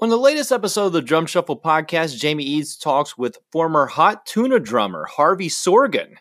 On 0.00 0.10
the 0.10 0.16
latest 0.16 0.52
episode 0.52 0.86
of 0.86 0.92
the 0.92 1.02
Drum 1.02 1.26
Shuffle 1.26 1.58
podcast, 1.58 2.16
Jamie 2.16 2.44
Eads 2.44 2.76
talks 2.76 3.18
with 3.18 3.38
former 3.50 3.86
Hot 3.86 4.24
Tuna 4.24 4.60
drummer 4.60 5.06
Harvey 5.06 5.48
Sorgen. 5.48 6.14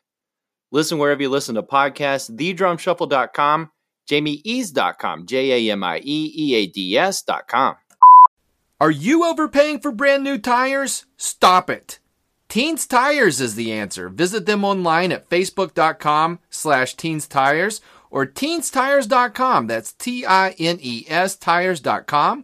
Listen 0.72 0.98
wherever 0.98 1.22
you 1.22 1.30
listen 1.30 1.54
to 1.54 1.62
podcasts, 1.62 2.36
thedrumshuffle.com, 2.36 3.70
jamieeads.com, 4.10 5.28
J 5.28 5.70
A 5.70 5.72
M 5.74 5.84
I 5.84 6.00
E 6.04 6.34
E 6.36 6.56
A 6.56 6.66
D 6.66 6.98
S.com. 6.98 7.76
Are 8.82 8.90
you 8.90 9.24
overpaying 9.24 9.82
for 9.82 9.92
brand 9.92 10.24
new 10.24 10.40
tires? 10.40 11.06
Stop 11.16 11.70
it. 11.70 12.00
Tines 12.50 12.88
Tires 12.88 13.40
is 13.40 13.54
the 13.54 13.72
answer. 13.72 14.10
Visit 14.10 14.48
them 14.48 14.66
online 14.66 15.12
at 15.12 15.30
facebook.com 15.30 16.40
slash 16.50 16.96
tines 16.96 17.28
tires 17.28 17.82
or 18.10 18.26
tinestires.com. 18.26 19.68
That's 19.68 19.94
T 19.94 20.26
I 20.26 20.56
N 20.58 20.80
E 20.82 21.06
S 21.08 21.36
tires.com 21.36 22.44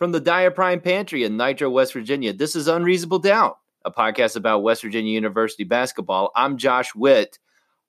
From 0.00 0.12
the 0.12 0.20
Dyer 0.20 0.50
Prime 0.50 0.80
Pantry 0.80 1.24
in 1.24 1.36
Nitro, 1.36 1.68
West 1.68 1.92
Virginia. 1.92 2.32
This 2.32 2.56
is 2.56 2.68
Unreasonable 2.68 3.18
Doubt, 3.18 3.58
a 3.84 3.90
podcast 3.90 4.34
about 4.34 4.62
West 4.62 4.80
Virginia 4.80 5.12
University 5.12 5.62
basketball. 5.62 6.30
I'm 6.34 6.56
Josh 6.56 6.94
Witt. 6.94 7.38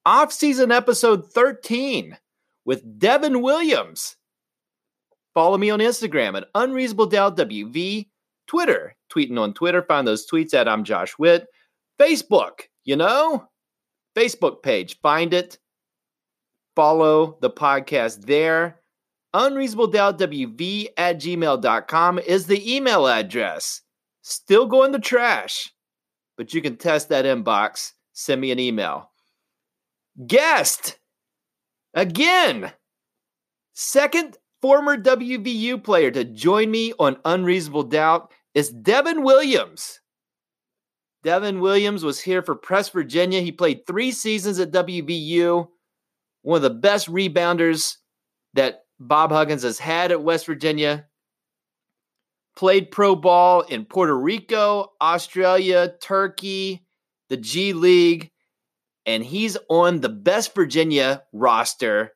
Off 0.05 0.33
season 0.33 0.73
episode 0.73 1.31
13 1.31 2.17
with 2.65 2.99
Devin 2.99 3.41
Williams. 3.41 4.17
Follow 5.33 5.57
me 5.57 5.69
on 5.69 5.79
Instagram 5.79 6.35
at 6.35 6.49
Unreasonable 6.53 7.05
Doubt 7.05 7.37
WV, 7.37 8.09
Twitter, 8.45 8.97
tweeting 9.09 9.39
on 9.39 9.53
Twitter. 9.53 9.81
Find 9.81 10.05
those 10.05 10.29
tweets 10.29 10.53
at 10.53 10.67
I'm 10.67 10.83
Josh 10.83 11.17
Witt. 11.17 11.47
Facebook, 11.97 12.63
you 12.83 12.97
know, 12.97 13.47
Facebook 14.17 14.63
page. 14.63 14.99
Find 14.99 15.33
it. 15.33 15.59
Follow 16.75 17.37
the 17.39 17.49
podcast 17.49 18.25
there. 18.25 18.80
Unreasonable 19.33 19.87
Doubt 19.87 20.19
WV 20.19 20.87
at 20.97 21.19
gmail.com 21.19 22.19
is 22.19 22.47
the 22.47 22.75
email 22.75 23.07
address. 23.07 23.81
Still 24.21 24.65
going 24.65 24.91
to 24.91 24.99
trash, 24.99 25.71
but 26.37 26.53
you 26.53 26.61
can 26.61 26.75
test 26.75 27.09
that 27.09 27.25
inbox. 27.25 27.93
Send 28.13 28.41
me 28.41 28.51
an 28.51 28.59
email. 28.59 29.11
Guest 30.27 30.99
again. 31.93 32.71
Second 33.73 34.37
former 34.61 34.97
WVU 34.97 35.81
player 35.83 36.11
to 36.11 36.23
join 36.25 36.69
me 36.69 36.93
on 36.99 37.17
Unreasonable 37.25 37.83
Doubt 37.83 38.31
is 38.53 38.69
Devin 38.69 39.23
Williams. 39.23 40.01
Devin 41.23 41.59
Williams 41.59 42.03
was 42.03 42.19
here 42.19 42.41
for 42.41 42.55
Press 42.55 42.89
Virginia. 42.89 43.41
He 43.41 43.51
played 43.51 43.85
three 43.85 44.11
seasons 44.11 44.59
at 44.59 44.71
WVU, 44.71 45.67
one 46.41 46.57
of 46.57 46.63
the 46.63 46.69
best 46.69 47.07
rebounders 47.07 47.97
that 48.53 48.85
Bob 49.01 49.31
Huggins 49.31 49.63
has 49.63 49.79
had 49.79 50.11
at 50.11 50.23
West 50.23 50.45
Virginia. 50.45 51.07
Played 52.55 52.91
pro 52.91 53.15
ball 53.15 53.61
in 53.61 53.85
Puerto 53.85 54.15
Rico, 54.15 54.89
Australia, 55.01 55.93
Turkey, 56.01 56.85
the 57.29 57.37
G 57.37 57.73
League, 57.73 58.29
and 59.05 59.23
he's 59.23 59.57
on 59.69 60.01
the 60.01 60.09
best 60.09 60.53
Virginia 60.53 61.23
roster 61.33 62.11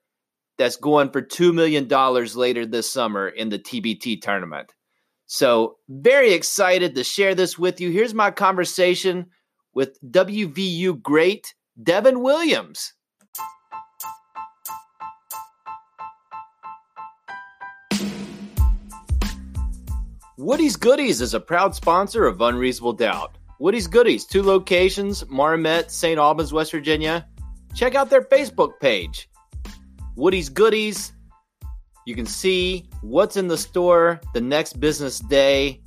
that's 0.58 0.76
going 0.76 1.10
for 1.10 1.22
$2 1.22 1.54
million 1.54 1.88
later 2.36 2.66
this 2.66 2.92
summer 2.92 3.28
in 3.28 3.50
the 3.50 3.60
TBT 3.60 4.22
tournament. 4.22 4.72
So, 5.26 5.78
very 5.90 6.34
excited 6.34 6.96
to 6.96 7.04
share 7.04 7.34
this 7.34 7.58
with 7.58 7.82
you. 7.82 7.90
Here's 7.90 8.14
my 8.14 8.30
conversation 8.30 9.28
with 9.74 9.98
WVU 10.04 11.02
great 11.02 11.56
Devin 11.82 12.22
Williams. 12.22 12.94
Woody's 20.38 20.76
Goodies 20.76 21.22
is 21.22 21.34
a 21.34 21.40
proud 21.40 21.74
sponsor 21.74 22.26
of 22.26 22.42
Unreasonable 22.42 22.92
Doubt. 22.92 23.38
Woody's 23.58 23.88
Goodies, 23.88 24.26
two 24.26 24.44
locations, 24.44 25.26
Marmet, 25.30 25.90
St. 25.90 26.20
Albans, 26.20 26.52
West 26.52 26.74
Virginia. 26.74 27.26
Check 27.74 27.96
out 27.96 28.10
their 28.10 28.24
Facebook 28.24 28.78
page. 28.82 29.30
Woody's 30.18 30.50
Goodies. 30.50 31.14
You 32.06 32.16
can 32.16 32.26
see 32.26 32.90
what's 33.02 33.38
in 33.38 33.48
the 33.48 33.58
store 33.58 34.20
the 34.34 34.42
next 34.42 34.78
business 34.82 35.20
day. 35.20 35.82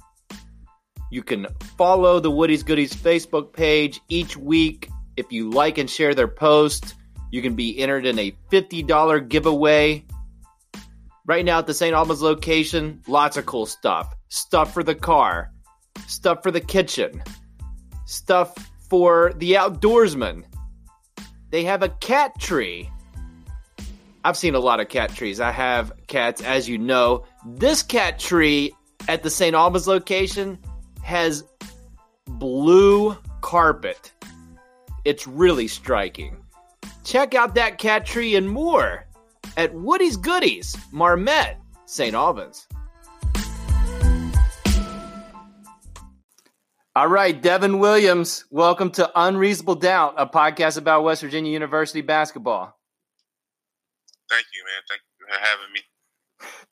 You 1.11 1.23
can 1.23 1.47
follow 1.77 2.19
the 2.19 2.31
Woody's 2.31 2.63
Goodies 2.63 2.95
Facebook 2.95 3.53
page 3.53 4.01
each 4.09 4.35
week. 4.35 4.89
If 5.19 5.31
you 5.31 5.51
like 5.51 5.77
and 5.77 5.91
share 5.91 6.15
their 6.15 6.27
post, 6.27 6.95
you 7.31 7.43
can 7.43 7.55
be 7.55 7.79
entered 7.79 8.07
in 8.07 8.19
a 8.19 8.35
$50 8.51 9.29
giveaway. 9.29 10.07
Right 11.27 11.45
now 11.45 11.59
at 11.59 11.67
the 11.67 11.75
St. 11.75 11.95
Albans 11.95 12.23
location, 12.23 13.03
lots 13.07 13.37
of 13.37 13.45
cool 13.45 13.67
stuff. 13.67 14.15
Stuff 14.29 14.75
for 14.75 14.83
the 14.83 14.95
car, 14.95 15.53
stuff 16.07 16.43
for 16.43 16.51
the 16.51 16.61
kitchen, 16.61 17.23
stuff 18.05 18.55
for 18.89 19.33
the 19.37 19.53
outdoorsman. 19.53 20.45
They 21.51 21.65
have 21.65 21.83
a 21.83 21.89
cat 21.89 22.39
tree. 22.39 22.91
I've 24.25 24.37
seen 24.37 24.55
a 24.55 24.61
lot 24.61 24.81
of 24.81 24.89
cat 24.89 25.15
trees. 25.15 25.41
I 25.41 25.51
have 25.53 25.93
cats, 26.07 26.43
as 26.43 26.69
you 26.69 26.77
know. 26.77 27.25
This 27.47 27.83
cat 27.83 28.19
tree 28.19 28.75
at 29.09 29.23
the 29.23 29.31
St. 29.31 29.55
Albans 29.55 29.87
location 29.87 30.59
has 31.03 31.45
blue 32.27 33.17
carpet. 33.41 34.13
It's 35.05 35.27
really 35.27 35.69
striking. 35.69 36.37
Check 37.05 37.35
out 37.35 37.55
that 37.55 37.79
cat 37.79 38.05
tree 38.05 38.37
and 38.37 38.51
more 38.51 39.07
at 39.57 39.73
Woody's 39.73 40.19
Goodies, 40.19 40.77
Marmet, 40.93 41.57
St. 41.87 42.15
Albans. 42.15 42.67
All 46.99 47.07
right, 47.07 47.41
Devin 47.41 47.79
Williams, 47.79 48.45
welcome 48.51 48.91
to 48.91 49.09
Unreasonable 49.15 49.77
Doubt, 49.77 50.15
a 50.17 50.27
podcast 50.27 50.79
about 50.79 51.05
West 51.05 51.23
Virginia 51.23 51.53
University 51.53 52.01
basketball. 52.01 52.77
Thank 54.29 54.47
you, 54.53 54.65
man. 54.65 54.83
Thank 54.89 55.03
you 55.07 55.25
for 55.25 55.39
having 55.39 55.73
me. 55.73 55.81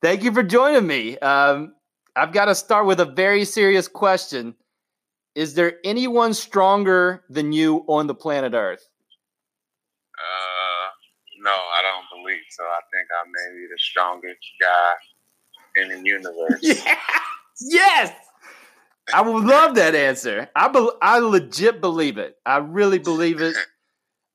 Thank 0.03 0.25
you 0.25 0.33
for 0.33 0.43
joining 0.43 0.85
me. 0.85 1.17
Um, 1.19 1.77
I've 2.17 2.33
got 2.33 2.47
to 2.47 2.57
start 2.57 2.87
with 2.87 2.99
a 2.99 3.05
very 3.05 3.45
serious 3.45 3.87
question. 3.87 4.57
Is 5.37 5.55
there 5.55 5.75
anyone 5.85 6.35
stronger 6.35 7.23
than 7.31 7.53
you 7.53 7.85
on 7.87 8.09
the 8.09 8.15
planet 8.17 8.53
Earth? 8.53 8.85
Uh, 10.19 10.89
no, 11.45 11.53
I 11.53 11.83
don't 11.83 12.21
believe 12.21 12.43
so. 12.51 12.65
I 12.65 12.81
think 12.91 13.07
I 13.13 13.29
may 13.29 13.61
be 13.61 13.67
the 13.69 13.79
strongest 13.79 14.41
guy 14.61 14.93
in 15.83 15.89
the 15.91 16.09
universe. 16.09 16.59
Yeah. 16.63 16.99
Yes. 17.59 18.13
I 19.15 19.23
would 19.23 19.45
love 19.45 19.77
that 19.77 19.95
answer. 19.95 20.49
I 20.57 20.69
be- 20.69 20.91
I 21.01 21.19
legit 21.19 21.81
believe 21.81 22.19
it. 22.19 22.37
I 22.45 22.59
really 22.59 22.99
believe 22.99 23.41
it. 23.41 23.55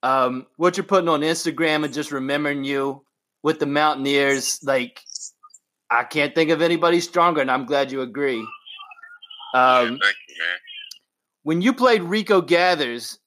Um, 0.04 0.48
what 0.58 0.78
you're 0.78 0.84
putting 0.86 1.10
on 1.10 1.22
Instagram 1.22 1.84
and 1.86 1.94
just 1.94 2.12
remembering 2.12 2.64
you 2.64 3.04
with 3.44 3.60
the 3.60 3.66
Mountaineers, 3.66 4.60
like 4.64 5.02
I 5.90 6.04
can't 6.04 6.34
think 6.34 6.50
of 6.52 6.62
anybody 6.62 7.02
stronger, 7.02 7.42
and 7.42 7.52
I'm 7.52 7.66
glad 7.66 7.92
you 7.92 8.02
agree. 8.02 8.40
Um, 9.54 10.00
Thank 10.02 10.16
you, 10.30 10.36
man. 10.40 10.58
when 11.44 11.62
you 11.62 11.74
played 11.74 12.02
Rico 12.04 12.42
Gathers 12.42 13.20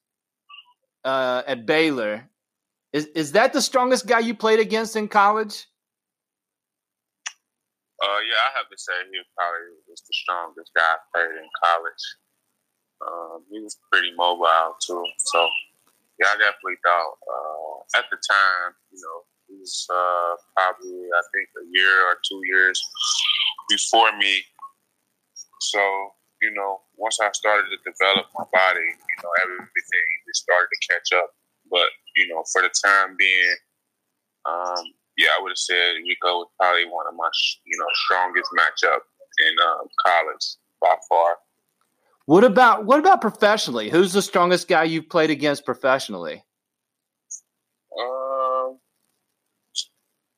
uh, 1.03 1.43
at 1.45 1.65
Baylor, 1.65 2.27
is 2.91 3.05
is 3.07 3.33
that 3.33 3.53
the 3.53 3.61
strongest 3.61 4.07
guy 4.07 4.19
you 4.19 4.33
played 4.33 4.59
against 4.59 4.95
in 4.95 5.07
college? 5.07 5.67
Uh, 8.05 8.21
yeah, 8.21 8.37
I 8.37 8.49
have 8.61 8.69
to 8.69 8.77
say 8.77 8.93
he 9.09 9.17
probably 9.33 9.81
was 9.89 10.05
the 10.05 10.13
strongest 10.13 10.69
guy 10.77 10.85
I 10.85 11.01
played 11.09 11.41
in 11.41 11.49
college. 11.57 12.05
Um, 13.01 13.41
he 13.49 13.57
was 13.65 13.81
pretty 13.89 14.13
mobile 14.13 14.77
too, 14.77 15.01
so 15.33 15.39
yeah, 16.21 16.29
I 16.29 16.37
definitely 16.37 16.77
thought 16.85 17.17
uh, 17.25 17.97
at 17.97 18.05
the 18.13 18.21
time, 18.21 18.77
you 18.93 19.01
know, 19.01 19.17
he 19.49 19.57
was 19.57 19.89
uh, 19.89 20.37
probably 20.53 21.01
I 21.01 21.23
think 21.33 21.49
a 21.57 21.65
year 21.73 22.05
or 22.05 22.21
two 22.21 22.41
years 22.45 22.77
before 23.73 24.13
me. 24.21 24.45
So 25.73 25.81
you 26.45 26.53
know, 26.53 26.85
once 26.97 27.17
I 27.17 27.33
started 27.33 27.73
to 27.73 27.79
develop 27.89 28.29
my 28.37 28.45
body, 28.53 28.85
you 28.85 29.17
know, 29.25 29.33
everything 29.49 30.07
just 30.29 30.45
started 30.45 30.69
to 30.69 30.79
catch 30.93 31.09
up. 31.17 31.33
But 31.73 31.89
you 32.21 32.29
know, 32.29 32.45
for 32.53 32.61
the 32.61 32.69
time 32.69 33.17
being, 33.17 33.57
um, 34.45 34.93
yeah, 35.17 35.29
I 35.37 35.41
would 35.41 35.51
have 35.51 35.57
said 35.57 35.95
Rico 36.03 36.39
was 36.39 36.47
probably 36.59 36.85
one 36.85 37.05
of 37.07 37.15
my, 37.15 37.29
you 37.65 37.77
know, 37.79 37.85
strongest 38.05 38.51
matchup 38.57 38.99
in 39.47 39.55
uh, 39.63 39.83
college 40.05 40.55
by 40.81 40.95
far. 41.09 41.37
What 42.25 42.43
about 42.43 42.85
what 42.85 42.99
about 42.99 43.21
professionally? 43.21 43.89
Who's 43.89 44.13
the 44.13 44.21
strongest 44.21 44.67
guy 44.67 44.83
you've 44.83 45.09
played 45.09 45.29
against 45.29 45.63
professionally? 45.63 46.43
Um, 47.97 48.79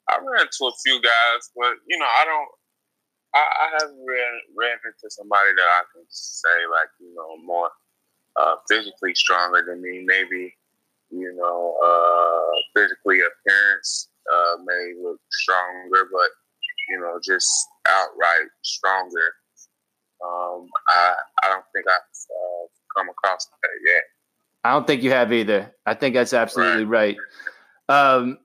I 0.09 0.17
ran 0.21 0.41
into 0.41 0.65
a 0.67 0.73
few 0.83 1.01
guys, 1.01 1.49
but 1.55 1.75
you 1.87 1.97
know, 1.97 2.05
I 2.05 2.25
don't. 2.25 2.49
I, 3.33 3.39
I 3.39 3.69
haven't 3.79 4.05
ran 4.05 4.39
ran 4.57 4.77
into 4.85 5.09
somebody 5.09 5.51
that 5.55 5.63
I 5.63 5.81
can 5.93 6.03
say 6.09 6.49
like 6.69 6.89
you 6.99 7.13
know 7.15 7.37
more 7.45 7.69
uh, 8.35 8.55
physically 8.69 9.15
stronger 9.15 9.63
than 9.65 9.81
me. 9.81 10.03
Maybe 10.05 10.53
you 11.09 11.33
know 11.35 11.77
uh, 11.83 12.79
physically 12.79 13.21
appearance 13.21 14.09
uh, 14.33 14.57
may 14.65 14.93
look 15.01 15.19
stronger, 15.31 16.09
but 16.11 16.29
you 16.89 16.99
know 16.99 17.19
just 17.23 17.49
outright 17.87 18.49
stronger. 18.63 19.33
Um, 20.23 20.67
I 20.89 21.15
I 21.43 21.47
don't 21.49 21.65
think 21.73 21.85
I've 21.87 21.95
uh, 21.95 22.67
come 22.97 23.09
across 23.09 23.45
that 23.45 23.69
yet. 23.85 24.03
I 24.63 24.71
don't 24.71 24.87
think 24.87 25.03
you 25.03 25.11
have 25.11 25.31
either. 25.31 25.73
I 25.85 25.93
think 25.93 26.15
that's 26.15 26.33
absolutely 26.33 26.85
right. 26.85 27.15
right. 27.87 28.15
Um, 28.15 28.39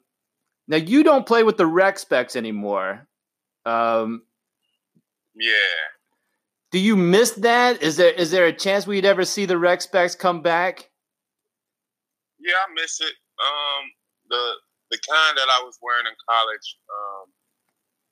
now 0.68 0.76
you 0.76 1.02
don't 1.02 1.26
play 1.26 1.42
with 1.42 1.56
the 1.56 1.66
rec 1.66 1.98
specs 1.98 2.36
anymore. 2.36 3.06
Um, 3.64 4.22
yeah. 5.34 5.52
Do 6.70 6.78
you 6.78 6.96
miss 6.96 7.32
that? 7.32 7.82
Is 7.82 7.96
there 7.96 8.12
is 8.12 8.30
there 8.30 8.46
a 8.46 8.52
chance 8.52 8.86
we'd 8.86 9.04
ever 9.04 9.24
see 9.24 9.46
the 9.46 9.58
rec 9.58 9.82
specs 9.82 10.14
come 10.14 10.42
back? 10.42 10.90
Yeah, 12.38 12.54
I 12.54 12.72
miss 12.74 13.00
it. 13.00 13.14
Um, 13.40 13.90
the 14.28 14.52
the 14.92 15.00
kind 15.08 15.34
that 15.40 15.48
I 15.48 15.64
was 15.64 15.80
wearing 15.80 16.04
in 16.04 16.14
college, 16.28 16.76
um, 16.92 17.32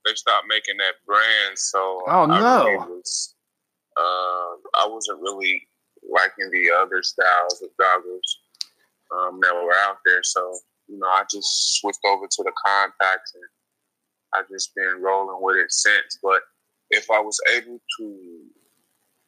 they 0.05 0.17
stopped 0.17 0.49
making 0.49 0.81
that 0.81 0.97
brand, 1.05 1.61
so 1.61 2.00
oh 2.09 2.25
no, 2.25 2.35
I 2.35 2.65
really 2.65 2.77
was, 2.88 3.35
uh, 4.00 4.50
I 4.81 4.88
wasn't 4.88 5.21
really 5.21 5.69
liking 6.00 6.49
the 6.50 6.73
other 6.73 7.05
styles 7.05 7.61
of 7.61 7.69
goggles 7.77 8.29
um, 9.12 9.38
that 9.44 9.53
were 9.53 9.77
out 9.85 10.00
there. 10.06 10.25
So 10.25 10.41
you 10.88 10.99
know, 10.99 11.06
I 11.06 11.23
just 11.31 11.79
switched 11.79 12.00
over 12.09 12.25
to 12.25 12.43
the 12.43 12.53
contacts, 12.65 13.37
and 13.37 13.44
I've 14.35 14.49
just 14.49 14.75
been 14.75 15.05
rolling 15.05 15.44
with 15.44 15.56
it 15.56 15.71
since. 15.71 16.19
But 16.23 16.41
if 16.91 17.11
I 17.11 17.21
was 17.21 17.38
able 17.55 17.79
to 17.79 18.06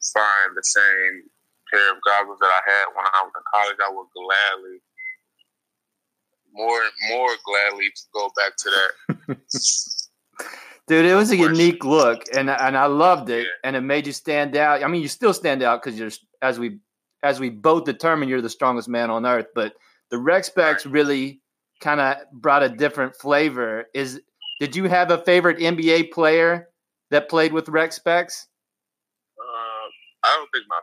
find 0.01 0.57
the 0.57 0.65
same 0.65 1.29
pair 1.71 1.93
of 1.93 2.03
goggles 2.03 2.41
that 2.41 2.51
I 2.51 2.63
had 2.65 2.87
when 2.97 3.07
I 3.07 3.21
was 3.23 3.33
in 3.37 3.45
college, 3.53 3.81
I 3.81 3.93
would 3.93 4.11
gladly, 4.17 4.81
more 6.53 6.81
more 7.11 7.31
gladly, 7.45 7.87
to 7.95 8.03
go 8.13 8.31
back 8.37 8.57
to 8.57 8.71
that. 8.71 9.39
Dude, 10.89 11.05
it 11.05 11.15
was 11.15 11.31
a 11.31 11.37
unique 11.37 11.85
look, 11.85 12.23
and 12.35 12.51
and 12.51 12.77
I 12.77 12.87
loved 12.87 13.31
it, 13.31 13.43
yeah. 13.43 13.51
and 13.65 13.77
it 13.77 13.83
made 13.83 14.07
you 14.07 14.13
stand 14.13 14.57
out. 14.57 14.83
I 14.83 14.89
mean, 14.89 15.03
you 15.03 15.09
still 15.09 15.33
stand 15.33 15.63
out 15.63 15.83
because 15.83 15.99
you're 15.99 16.11
as 16.43 16.59
we 16.59 16.79
as 17.23 17.39
we 17.39 17.51
both 17.51 17.85
determined 17.85 18.31
you're 18.31 18.43
the 18.43 18.51
strongest 18.51 18.89
man 18.89 19.11
on 19.11 19.25
earth. 19.25 19.47
But 19.55 19.75
the 20.11 20.19
rec 20.19 20.45
specs 20.45 20.85
really 20.85 21.41
kind 21.81 22.01
of 22.01 22.17
brought 22.33 22.63
a 22.63 22.69
different 22.69 23.15
flavor. 23.15 23.85
Is 23.95 24.21
did 24.61 24.77
you 24.77 24.85
have 24.85 25.11
a 25.11 25.19
favorite 25.19 25.59
NBA 25.59 26.11
player 26.13 26.69
that 27.11 27.29
played 27.29 27.53
with 27.53 27.69
rec 27.69 27.93
specs? 27.93 28.49
Uh, 29.39 29.89
I 30.25 30.37
don't 30.37 30.49
think 30.53 30.67
my 30.69 30.81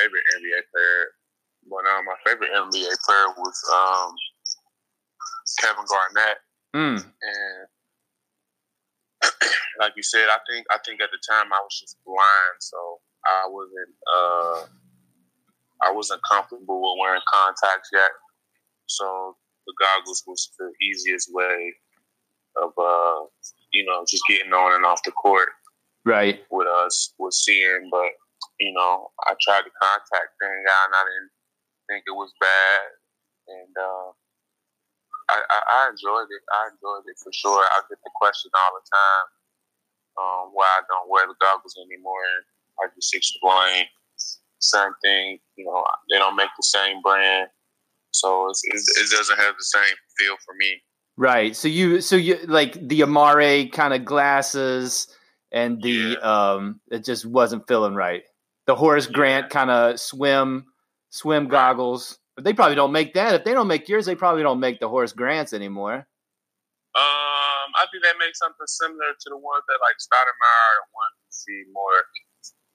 favorite 0.00 0.24
NBA 0.38 0.60
player, 0.72 1.06
but 1.68 1.82
my 2.04 2.16
favorite 2.24 2.50
NBA 2.52 2.96
player 3.04 3.26
was 3.36 3.62
um, 3.72 4.14
Kevin 5.58 5.84
Garnett. 5.88 6.38
Mm. 6.74 7.04
And 7.04 7.66
like 9.80 9.92
you 9.96 10.02
said, 10.02 10.28
I 10.28 10.38
think 10.50 10.66
I 10.70 10.78
think 10.84 11.00
at 11.00 11.10
the 11.10 11.20
time 11.28 11.52
I 11.52 11.60
was 11.62 11.78
just 11.78 11.98
blind, 12.04 12.58
so 12.60 13.00
I 13.24 13.46
wasn't 13.48 13.94
uh, 14.08 14.66
I 15.82 15.92
wasn't 15.92 16.20
comfortable 16.28 16.80
with 16.80 16.98
wearing 17.00 17.22
contacts 17.32 17.90
yet. 17.92 18.10
So 18.86 19.36
the 19.66 19.74
goggles 19.78 20.22
was 20.26 20.50
the 20.58 20.72
easiest 20.82 21.32
way 21.32 21.74
of 22.56 22.72
uh, 22.78 23.26
you 23.72 23.84
know 23.84 24.04
just 24.08 24.24
getting 24.28 24.52
on 24.52 24.74
and 24.74 24.84
off 24.84 25.02
the 25.04 25.12
court. 25.12 25.48
Right. 26.04 26.42
With 26.50 26.66
us, 26.66 27.14
with 27.18 27.32
seeing, 27.32 27.88
but 27.90 28.10
you 28.58 28.72
know, 28.72 29.10
I 29.26 29.34
tried 29.40 29.62
the 29.64 29.70
contact 29.80 30.34
thing 30.40 30.64
out, 30.66 30.86
and 30.86 30.94
I 30.94 31.04
didn't 31.04 31.30
think 31.88 32.04
it 32.06 32.16
was 32.16 32.32
bad, 32.40 32.82
and 33.48 33.74
uh, 33.78 34.10
I, 35.32 35.40
I, 35.48 35.58
I 35.64 35.80
enjoyed 35.88 36.28
it. 36.28 36.44
I 36.52 36.76
enjoyed 36.76 37.08
it 37.08 37.16
for 37.16 37.32
sure. 37.32 37.64
I 37.64 37.80
get 37.88 37.98
the 38.04 38.12
question 38.20 38.52
all 38.52 38.76
the 38.76 38.84
time 38.84 39.26
um, 40.18 40.50
why 40.52 40.66
I 40.66 40.82
don't 40.88 41.10
wear 41.10 41.26
the 41.26 41.34
goggles 41.40 41.76
anymore, 41.78 42.24
I 42.80 42.86
just 42.94 43.14
explain 43.14 43.84
same 44.58 44.92
thing. 45.02 45.38
You 45.56 45.64
know, 45.64 45.84
they 46.10 46.18
don't 46.18 46.36
make 46.36 46.50
the 46.56 46.62
same 46.62 47.00
brand, 47.02 47.48
so 48.12 48.48
it's, 48.48 48.62
it's, 48.64 48.98
it 48.98 49.16
doesn't 49.16 49.38
have 49.38 49.54
the 49.58 49.64
same 49.64 49.94
feel 50.18 50.36
for 50.44 50.54
me. 50.56 50.82
Right. 51.16 51.54
So 51.54 51.68
you, 51.68 52.00
so 52.00 52.16
you 52.16 52.38
like 52.46 52.74
the 52.74 53.00
Amar'e 53.00 53.70
kind 53.72 53.92
of 53.92 54.04
glasses, 54.04 55.08
and 55.50 55.82
the 55.82 55.90
yeah. 55.90 56.14
um, 56.18 56.80
it 56.90 57.04
just 57.04 57.26
wasn't 57.26 57.66
feeling 57.68 57.94
right. 57.94 58.22
The 58.66 58.74
Horace 58.74 59.06
Grant 59.06 59.50
kind 59.50 59.70
of 59.70 59.98
swim 59.98 60.66
swim 61.10 61.48
goggles. 61.48 62.18
But 62.34 62.44
they 62.44 62.52
probably 62.52 62.76
don't 62.76 62.92
make 62.92 63.14
that. 63.14 63.34
If 63.34 63.44
they 63.44 63.52
don't 63.52 63.68
make 63.68 63.88
yours, 63.88 64.06
they 64.06 64.14
probably 64.14 64.42
don't 64.42 64.60
make 64.60 64.80
the 64.80 64.88
Horace 64.88 65.12
Grants 65.12 65.52
anymore. 65.52 66.06
Um, 66.94 67.68
I 67.76 67.84
think 67.90 68.04
they 68.04 68.12
make 68.18 68.36
something 68.36 68.66
similar 68.66 69.12
to 69.12 69.28
the 69.28 69.36
ones 69.36 69.64
that 69.68 69.78
like 69.80 69.96
Stoudemire 70.00 70.72
and 70.80 70.88
one 70.92 71.12
to 71.24 71.30
see 71.32 71.64
more 71.72 72.04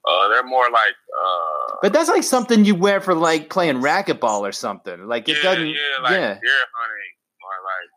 uh, 0.08 0.30
they're 0.30 0.44
more 0.44 0.70
like. 0.72 0.96
Uh, 1.20 1.76
but 1.82 1.94
that's 1.94 2.10
like 2.10 2.24
something 2.24 2.66
you 2.66 2.76
wear 2.76 3.02
for 3.02 3.14
like 3.14 3.50
playing 3.50 3.78
racquetball 3.78 4.42
or 4.42 4.52
something. 4.52 5.06
Like 5.08 5.28
it 5.28 5.38
yeah, 5.38 5.44
doesn't. 5.44 5.68
Yeah, 5.68 6.02
like 6.02 6.12
yeah. 6.12 6.34
deer 6.42 6.64
hunting 6.76 7.14
or 7.44 7.56
like 7.68 7.92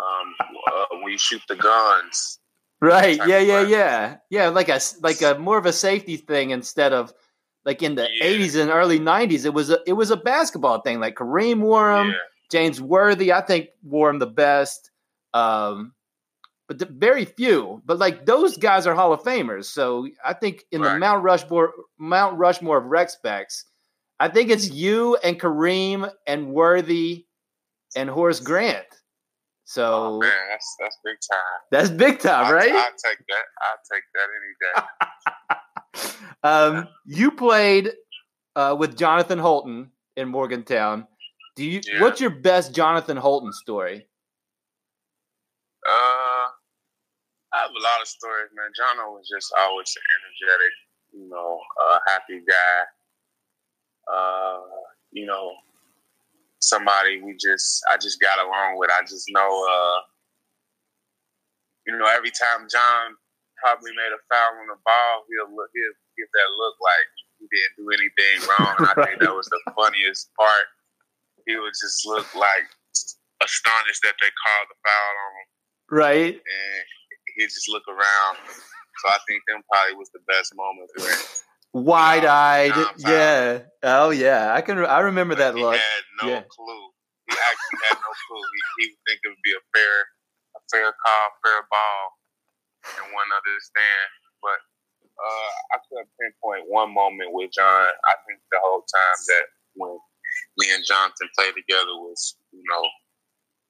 um, 0.00 0.34
uh, 0.72 0.96
when 1.02 1.12
you 1.12 1.18
shoot 1.18 1.42
the 1.48 1.56
guns. 1.56 2.38
Right. 2.80 3.20
Yeah. 3.26 3.38
Yeah. 3.38 3.62
Yeah. 3.62 4.16
Yeah. 4.30 4.48
Like 4.48 4.70
a 4.70 4.80
like 5.02 5.20
a 5.20 5.38
more 5.38 5.58
of 5.58 5.66
a 5.66 5.72
safety 5.72 6.16
thing 6.16 6.50
instead 6.50 6.94
of 6.94 7.12
like 7.64 7.82
in 7.82 7.94
the 7.94 8.08
yeah. 8.20 8.26
80s 8.26 8.60
and 8.60 8.70
early 8.70 8.98
90s 8.98 9.44
it 9.44 9.54
was 9.54 9.70
a 9.70 9.78
it 9.86 9.92
was 9.94 10.10
a 10.10 10.16
basketball 10.16 10.80
thing 10.80 11.00
like 11.00 11.14
Kareem 11.14 11.60
wore 11.60 11.94
them, 11.94 12.08
yeah. 12.08 12.14
James 12.50 12.80
Worthy 12.80 13.32
I 13.32 13.40
think 13.40 13.68
wore 13.82 14.08
them 14.08 14.18
the 14.18 14.26
best. 14.26 14.90
Um, 15.32 15.92
but 16.70 16.78
the, 16.78 16.86
very 16.86 17.24
few. 17.24 17.82
But 17.84 17.98
like 17.98 18.26
those 18.26 18.56
guys 18.56 18.86
are 18.86 18.94
Hall 18.94 19.12
of 19.12 19.22
Famers, 19.22 19.64
so 19.64 20.08
I 20.24 20.34
think 20.34 20.64
in 20.70 20.80
right. 20.80 20.92
the 20.92 20.98
Mount 21.00 21.24
Rushmore, 21.24 21.72
Mount 21.98 22.38
Rushmore 22.38 22.78
of 22.78 22.84
rec 22.84 23.10
specs, 23.10 23.64
I 24.20 24.28
think 24.28 24.50
it's 24.50 24.70
you 24.70 25.16
and 25.24 25.40
Kareem 25.40 26.08
and 26.28 26.52
Worthy 26.52 27.26
and 27.96 28.08
Horace 28.08 28.38
Grant. 28.38 28.86
So 29.64 29.84
oh, 29.84 30.18
man, 30.20 30.30
that's 30.48 30.76
that's 30.78 30.96
big 31.04 31.16
time. 31.30 31.60
That's 31.72 31.90
big 31.90 32.18
time, 32.20 32.52
right? 32.52 32.72
I 32.72 32.88
take 33.04 33.18
that. 33.18 33.44
I 33.60 33.74
take 33.92 34.02
that 34.14 34.28
any 34.36 34.54
day. 34.60 35.56
um, 36.42 36.88
you 37.04 37.30
played 37.30 37.92
uh, 38.56 38.76
with 38.78 38.96
Jonathan 38.96 39.38
Holton 39.38 39.90
in 40.16 40.28
Morgantown. 40.28 41.06
Do 41.56 41.64
you? 41.64 41.80
Yeah. 41.86 42.00
What's 42.00 42.20
your 42.20 42.30
best 42.30 42.74
Jonathan 42.74 43.16
Holton 43.16 43.52
story? 43.52 44.06
Uh, 45.86 46.46
I 47.52 47.58
have 47.62 47.70
a 47.70 47.82
lot 47.82 48.00
of 48.00 48.08
stories, 48.08 48.50
man. 48.54 48.70
Jono 48.78 49.12
was 49.12 49.28
just 49.28 49.52
always 49.58 49.96
an 49.96 50.02
energetic, 50.20 50.72
you 51.12 51.28
know, 51.28 51.58
uh, 51.84 51.98
happy 52.06 52.40
guy. 52.46 52.82
Uh, 54.12 54.60
you 55.12 55.26
know, 55.26 55.52
somebody 56.60 57.20
we 57.20 57.36
just 57.36 57.82
I 57.90 57.96
just 57.96 58.20
got 58.20 58.38
along 58.38 58.78
with. 58.78 58.90
I 58.90 59.02
just 59.02 59.28
know, 59.32 59.66
uh, 59.70 60.00
you 61.86 61.98
know, 61.98 62.06
every 62.06 62.30
time 62.30 62.68
John 62.70 63.16
probably 63.60 63.92
made 63.94 64.12
a 64.12 64.20
foul 64.28 64.60
on 64.60 64.68
the 64.68 64.80
ball, 64.82 65.14
he'll 65.28 65.52
look, 65.52 65.70
he'll 65.72 65.98
give 66.16 66.30
that 66.32 66.50
look 66.56 66.76
like 66.80 67.08
he 67.40 67.46
didn't 67.48 67.76
do 67.80 67.86
anything 67.92 68.36
wrong. 68.48 68.74
And 68.76 68.88
I 68.92 68.96
think 69.04 69.20
that 69.20 69.32
was 69.32 69.48
the 69.48 69.60
funniest 69.76 70.28
part. 70.36 70.68
He 71.46 71.56
would 71.56 71.72
just 71.72 72.04
look 72.04 72.28
like 72.36 72.68
astonished 73.40 74.02
that 74.04 74.16
they 74.20 74.28
called 74.28 74.68
the 74.68 74.78
foul 74.84 75.14
on 75.16 75.30
him. 75.40 75.48
Right. 75.90 76.34
And 76.36 76.84
he 77.36 77.44
just 77.44 77.68
look 77.68 77.84
around. 77.88 78.36
So 79.00 79.08
I 79.08 79.18
think 79.24 79.42
them 79.48 79.64
probably 79.72 79.96
was 79.96 80.12
the 80.12 80.20
best 80.28 80.52
moment 80.54 80.90
where 81.00 81.16
wide 81.72 82.24
eyed. 82.24 82.76
Yeah. 82.98 83.64
Oh 83.82 84.10
yeah. 84.10 84.52
I 84.52 84.60
can. 84.60 84.78
I 84.84 85.00
remember 85.00 85.34
but 85.34 85.52
that 85.52 85.56
he 85.56 85.62
look. 85.64 85.74
Had 85.74 86.04
no 86.22 86.28
yeah. 86.28 86.42
clue. 86.44 86.86
He 87.30 87.32
actually 87.32 87.78
had 87.88 87.96
no 87.96 88.12
clue. 88.28 88.44
He, 88.44 88.60
he 88.76 88.84
would 88.92 89.02
think 89.08 89.18
it 89.24 89.28
would 89.32 89.44
be 89.46 89.54
a 89.56 89.62
fair, 89.72 89.94
a 90.58 90.60
fair 90.70 90.90
call, 90.92 91.26
fair 91.46 91.62
ball, 91.70 92.02
and 92.84 93.06
one 93.12 93.28
other 93.32 93.52
understand. 93.52 94.08
But 94.40 94.60
uh, 95.20 95.52
I 95.72 95.76
couldn't 95.84 96.10
pinpoint 96.16 96.70
one 96.70 96.94
moment 96.94 97.32
with 97.32 97.52
John. 97.52 97.86
I 98.08 98.14
think 98.24 98.40
the 98.48 98.60
whole 98.64 98.84
time 98.84 99.18
that 99.28 99.44
when 99.76 99.98
me 100.56 100.72
and 100.72 100.84
Jonathan 100.84 101.28
played 101.36 101.54
together 101.56 101.92
was 102.00 102.36
you 102.52 102.64
know, 102.64 102.84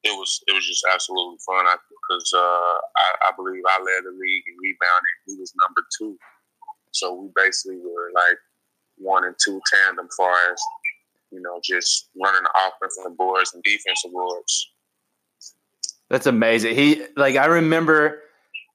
it 0.05 0.15
was 0.15 0.41
it 0.47 0.55
was 0.55 0.67
just 0.67 0.87
absolutely 0.87 1.39
fun 1.45 1.67
because 1.67 2.29
uh, 2.35 2.75
I, 2.97 3.09
I 3.29 3.31
believe 3.37 3.63
I 3.67 3.83
led 3.83 4.07
the 4.07 4.15
league 4.15 4.47
in 4.47 4.57
rebounding. 4.63 5.17
He 5.27 5.35
was 5.37 5.53
number 5.59 5.83
two, 5.99 6.17
so 6.93 7.15
we 7.15 7.29
basically 7.35 7.83
were 7.83 8.11
like 8.15 8.39
one 8.97 9.25
and 9.25 9.35
two 9.43 9.61
tandem 9.73 10.09
far 10.17 10.35
as 10.53 10.61
you 11.31 11.41
know, 11.41 11.61
just 11.63 12.11
running 12.21 12.43
the 12.43 12.51
offense 12.51 12.97
offensive 12.99 13.17
boards 13.17 13.55
and 13.55 13.63
defensive 13.63 14.11
boards. 14.13 14.73
That's 16.09 16.27
amazing. 16.27 16.75
He 16.75 17.07
like 17.17 17.37
I 17.37 17.47
remember 17.47 18.23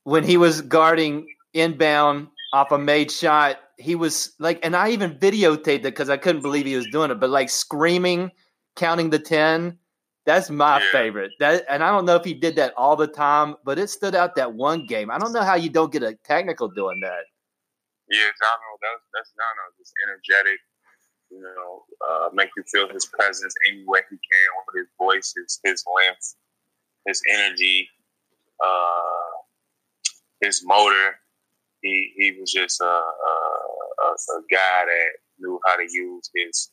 when 0.06 0.24
he 0.24 0.38
was 0.38 0.62
guarding 0.62 1.28
inbound 1.54 2.28
off 2.54 2.72
a 2.72 2.78
made 2.78 3.12
shot. 3.12 3.60
He 3.78 3.96
was 3.96 4.34
like, 4.40 4.60
and 4.64 4.76
I 4.76 4.92
even 4.92 5.16
videotaped 5.16 5.68
it 5.68 5.84
because 5.84 6.10
I 6.10 6.16
couldn't 6.16 6.42
believe 6.42 6.66
he 6.66 6.78
was 6.78 6.88
doing 6.92 7.12
it. 7.12 7.20
But 7.20 7.30
like 7.30 7.50
screaming, 7.50 8.32
counting 8.78 9.10
the 9.10 9.20
ten. 9.20 9.78
That's 10.26 10.50
my 10.50 10.80
yeah. 10.80 10.92
favorite. 10.92 11.32
That 11.40 11.66
and 11.70 11.84
I 11.84 11.92
don't 11.92 12.06
know 12.06 12.16
if 12.16 12.24
he 12.24 12.34
did 12.34 12.56
that 12.56 12.74
all 12.78 12.96
the 12.96 13.08
time, 13.08 13.56
but 13.66 13.78
it 13.78 13.90
stood 13.90 14.16
out 14.16 14.36
that 14.38 14.54
one 14.54 14.88
game. 14.88 15.12
I 15.12 15.20
don't 15.20 15.34
know 15.34 15.44
how 15.44 15.56
you 15.56 15.70
don't 15.70 15.92
get 15.92 16.02
a 16.02 16.16
technical 16.24 16.70
doing 16.70 17.02
that. 17.02 17.26
Yeah, 18.10 18.30
Jono, 18.42 18.70
that's 18.82 19.04
that's 19.14 19.32
Jono, 19.34 19.78
just 19.78 19.94
energetic, 20.08 20.60
you 21.30 21.42
know, 21.42 21.84
uh, 22.08 22.30
make 22.34 22.50
you 22.56 22.64
feel 22.72 22.88
his 22.90 23.06
presence 23.06 23.54
any 23.68 23.84
way 23.86 24.02
he 24.10 24.16
can 24.16 24.50
with 24.66 24.86
his 24.86 24.88
voice, 24.98 25.34
his, 25.36 25.60
his 25.64 25.84
length, 25.96 26.36
his 27.08 27.22
energy, 27.34 27.90
uh, 28.64 29.25
his 30.46 30.64
motor. 30.66 31.16
He 31.82 32.14
he 32.18 32.38
was 32.40 32.52
just 32.52 32.82
a, 32.82 32.86
a, 32.86 33.36
a, 34.04 34.08
a 34.08 34.42
guy 34.52 34.86
that 34.86 35.10
knew 35.40 35.60
how 35.66 35.76
to 35.76 35.84
use 35.84 36.30
his 36.36 36.72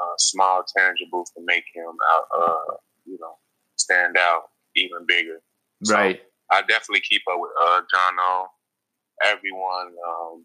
uh, 0.00 0.14
small 0.18 0.64
tangibles 0.76 1.32
to 1.36 1.42
make 1.44 1.64
him 1.74 1.92
out, 2.10 2.24
uh, 2.36 2.74
you 3.04 3.18
know, 3.20 3.36
stand 3.76 4.16
out 4.16 4.50
even 4.76 5.04
bigger. 5.06 5.40
So 5.84 5.94
right. 5.94 6.20
I 6.50 6.62
definitely 6.62 7.02
keep 7.02 7.22
up 7.30 7.38
with 7.38 7.50
uh, 7.60 7.82
Jono. 7.92 8.46
Everyone, 9.24 9.92
um, 10.08 10.44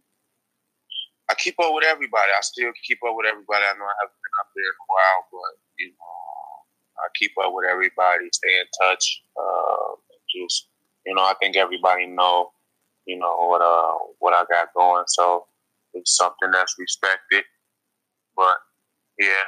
I 1.30 1.34
keep 1.36 1.56
up 1.60 1.74
with 1.74 1.86
everybody. 1.86 2.32
I 2.38 2.42
still 2.42 2.72
keep 2.86 3.00
up 3.08 3.16
with 3.16 3.26
everybody. 3.26 3.64
I 3.66 3.74
know 3.74 3.86
I 3.86 3.98
haven't 4.00 4.22
been 4.22 4.38
up 4.40 4.50
there 4.54 4.70
in 4.70 4.78
a 4.78 4.88
while, 4.88 5.22
but 5.32 5.54
you 5.80 5.90
know, 5.92 7.02
I 7.02 7.08
keep 7.16 7.32
up 7.42 7.52
with 7.54 7.66
everybody. 7.66 8.30
Stay 8.32 8.60
in 8.60 8.68
touch. 8.80 9.24
Uh, 9.36 9.96
just 10.30 10.70
you 11.08 11.16
know, 11.16 11.22
I 11.22 11.34
think 11.42 11.56
everybody 11.56 12.06
know, 12.06 12.52
you 13.06 13.18
know 13.18 13.48
what 13.48 13.62
uh 13.62 13.98
what 14.20 14.34
I 14.34 14.44
got 14.52 14.74
going. 14.76 15.06
So 15.08 15.46
it's 15.94 16.16
something 16.16 16.52
that's 16.52 16.76
respected. 16.78 17.46
But 18.36 18.58
yeah, 19.18 19.48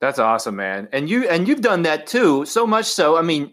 that's 0.00 0.18
awesome, 0.18 0.56
man. 0.56 0.88
And 0.92 1.10
you 1.10 1.28
and 1.28 1.46
you've 1.46 1.60
done 1.60 1.82
that 1.82 2.06
too. 2.06 2.46
So 2.46 2.66
much 2.66 2.86
so. 2.86 3.18
I 3.18 3.22
mean, 3.22 3.52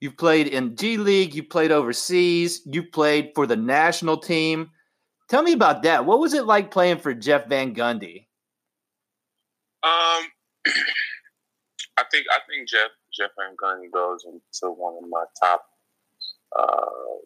you've 0.00 0.16
played 0.16 0.46
in 0.46 0.76
G 0.76 0.96
League. 0.96 1.34
You 1.34 1.42
played 1.42 1.72
overseas. 1.72 2.62
You 2.64 2.84
played 2.84 3.32
for 3.34 3.48
the 3.48 3.56
national 3.56 4.18
team. 4.18 4.70
Tell 5.28 5.42
me 5.42 5.52
about 5.52 5.82
that. 5.82 6.06
What 6.06 6.20
was 6.20 6.34
it 6.34 6.46
like 6.46 6.70
playing 6.70 6.98
for 6.98 7.14
Jeff 7.14 7.48
Van 7.48 7.74
Gundy? 7.74 8.26
Um, 9.82 10.24
I 11.96 12.04
think 12.12 12.26
I 12.30 12.38
think 12.48 12.68
Jeff 12.68 12.90
Jeff 13.12 13.30
Van 13.36 13.56
Gundy 13.60 13.90
goes 13.92 14.24
into 14.24 14.72
one 14.72 14.94
of 15.02 15.08
my 15.10 15.24
top. 15.42 15.64
Uh, 16.58 17.18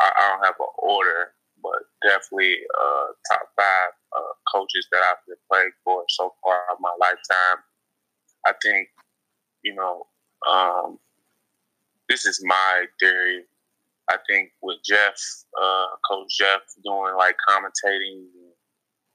I, 0.00 0.12
I 0.16 0.30
don't 0.30 0.44
have 0.44 0.54
an 0.60 0.66
order, 0.78 1.32
but 1.62 1.80
definitely 2.02 2.58
uh, 2.78 3.06
top 3.30 3.48
five 3.56 3.92
uh, 4.16 4.32
coaches 4.52 4.86
that 4.92 5.02
I've 5.10 5.26
been 5.26 5.36
playing 5.50 5.72
for 5.84 6.04
so 6.08 6.34
far 6.42 6.60
in 6.70 6.80
my 6.80 6.94
lifetime. 7.00 7.62
I 8.46 8.52
think, 8.62 8.88
you 9.62 9.74
know, 9.74 10.06
um, 10.50 10.98
this 12.08 12.26
is 12.26 12.42
my 12.44 12.84
theory 13.00 13.44
I 14.10 14.16
think 14.28 14.50
with 14.60 14.76
Jeff, 14.84 15.16
uh, 15.56 15.86
Coach 16.08 16.36
Jeff, 16.36 16.60
doing 16.84 17.16
like 17.16 17.36
commentating, 17.48 18.28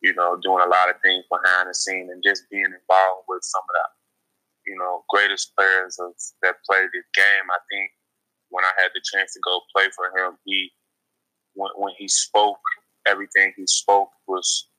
you 0.01 0.13
know, 0.15 0.38
doing 0.41 0.63
a 0.65 0.69
lot 0.69 0.89
of 0.89 0.99
things 1.01 1.25
behind 1.29 1.69
the 1.69 1.75
scene, 1.75 2.09
and 2.11 2.23
just 2.25 2.49
being 2.49 2.65
involved 2.65 3.25
with 3.27 3.43
some 3.43 3.61
of 3.61 3.73
the, 3.73 4.71
you 4.71 4.77
know, 4.77 5.03
greatest 5.09 5.53
players 5.55 5.99
of, 5.99 6.13
that 6.41 6.55
played 6.65 6.89
this 6.93 7.05
game. 7.13 7.45
I 7.53 7.59
think 7.69 7.91
when 8.50 8.65
I 8.65 8.72
had 8.77 8.89
the 8.94 9.01
chance 9.03 9.34
to 9.34 9.39
go 9.44 9.62
play 9.75 9.88
for 9.96 10.08
him, 10.18 10.38
he 10.46 10.72
when, 11.53 11.72
when 11.75 11.94
he 11.98 12.08
spoke, 12.08 12.60
everything 13.08 13.53
he 13.56 13.65
spoke 13.68 14.10
was 14.27 14.70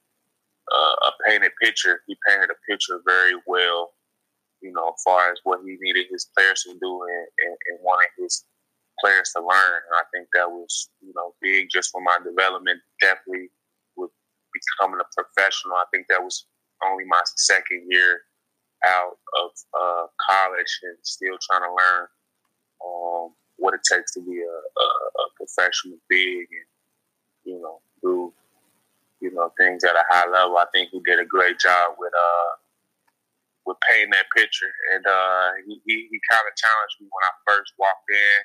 uh, 0.72 1.08
a 1.08 1.12
painted 1.26 1.52
picture. 1.62 2.02
He 2.06 2.16
painted 2.26 2.50
a 2.50 2.58
picture 2.70 3.00
very 3.06 3.34
well, 3.46 3.92
you 4.62 4.72
know, 4.72 4.88
as 4.88 5.02
far 5.04 5.32
as 5.32 5.38
what 5.44 5.60
he 5.64 5.76
needed 5.80 6.06
his 6.10 6.28
players 6.36 6.62
to 6.64 6.76
do 6.80 7.02
and, 7.02 7.26
and, 7.46 7.56
and 7.70 7.78
wanted 7.82 8.10
his 8.18 8.44
players 9.00 9.32
to 9.34 9.40
learn. 9.40 9.80
And 9.90 9.96
I 9.96 10.04
think 10.12 10.28
that 10.34 10.50
was, 10.50 10.90
you 11.00 11.12
know, 11.16 11.34
big 11.42 11.68
just 11.70 11.90
for 11.90 12.00
my 12.00 12.18
development. 12.24 12.80
Definitely 13.00 13.50
with 13.96 14.10
becoming 14.52 15.00
a 15.00 15.08
professional. 15.16 15.74
I 15.74 15.88
think 15.92 16.06
that 16.08 16.22
was 16.22 16.46
only 16.84 17.04
my 17.04 17.20
second 17.36 17.86
year 17.88 18.22
out 18.86 19.18
of 19.42 19.50
uh, 19.76 20.06
college 20.28 20.80
and 20.82 20.96
still 21.02 21.36
trying 21.42 21.68
to 21.68 21.68
learn 21.68 22.06
um, 22.80 23.09
what 23.70 23.78
it 23.78 23.86
takes 23.86 24.10
to 24.18 24.20
be 24.26 24.42
a, 24.42 24.58
a, 24.82 24.86
a, 25.22 25.24
professional 25.38 25.94
big 26.10 26.50
and, 26.50 26.68
you 27.46 27.62
know, 27.62 27.78
do, 28.02 28.34
you 29.20 29.30
know, 29.30 29.54
things 29.54 29.84
at 29.84 29.94
a 29.94 30.02
high 30.10 30.26
level. 30.26 30.58
I 30.58 30.66
think 30.74 30.90
he 30.90 30.98
did 31.06 31.22
a 31.22 31.24
great 31.24 31.58
job 31.62 31.94
with, 31.98 32.10
uh, 32.10 32.52
with 33.66 33.78
painting 33.86 34.10
that 34.10 34.26
picture. 34.34 34.74
And 34.94 35.06
uh, 35.06 35.62
he, 35.66 35.78
he, 35.86 35.94
he 36.10 36.18
kind 36.26 36.42
of 36.50 36.58
challenged 36.58 36.98
me 36.98 37.06
when 37.06 37.22
I 37.22 37.32
first 37.46 37.72
walked 37.78 38.10
in 38.10 38.42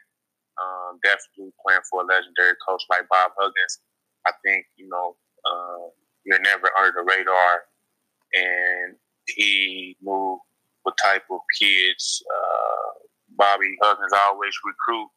um, 0.62 1.00
definitely 1.04 1.52
playing 1.66 1.84
for 1.90 2.02
a 2.02 2.06
legendary 2.06 2.56
coach 2.66 2.84
like 2.90 3.08
Bob 3.10 3.32
Huggins. 3.38 3.80
I 4.26 4.32
think 4.44 4.66
you 4.76 4.88
know 4.88 5.16
uh, 5.46 5.92
you're 6.24 6.42
never 6.42 6.70
under 6.78 6.94
the 6.96 7.04
radar, 7.04 7.68
and 8.34 8.96
he 9.28 9.98
moved 10.02 10.42
what 10.84 10.96
type 11.02 11.24
of 11.32 11.40
kids. 11.60 12.24
Uh, 12.24 13.06
Bobby 13.36 13.76
Huggins 13.82 14.14
always 14.28 14.54
recruit, 14.64 15.10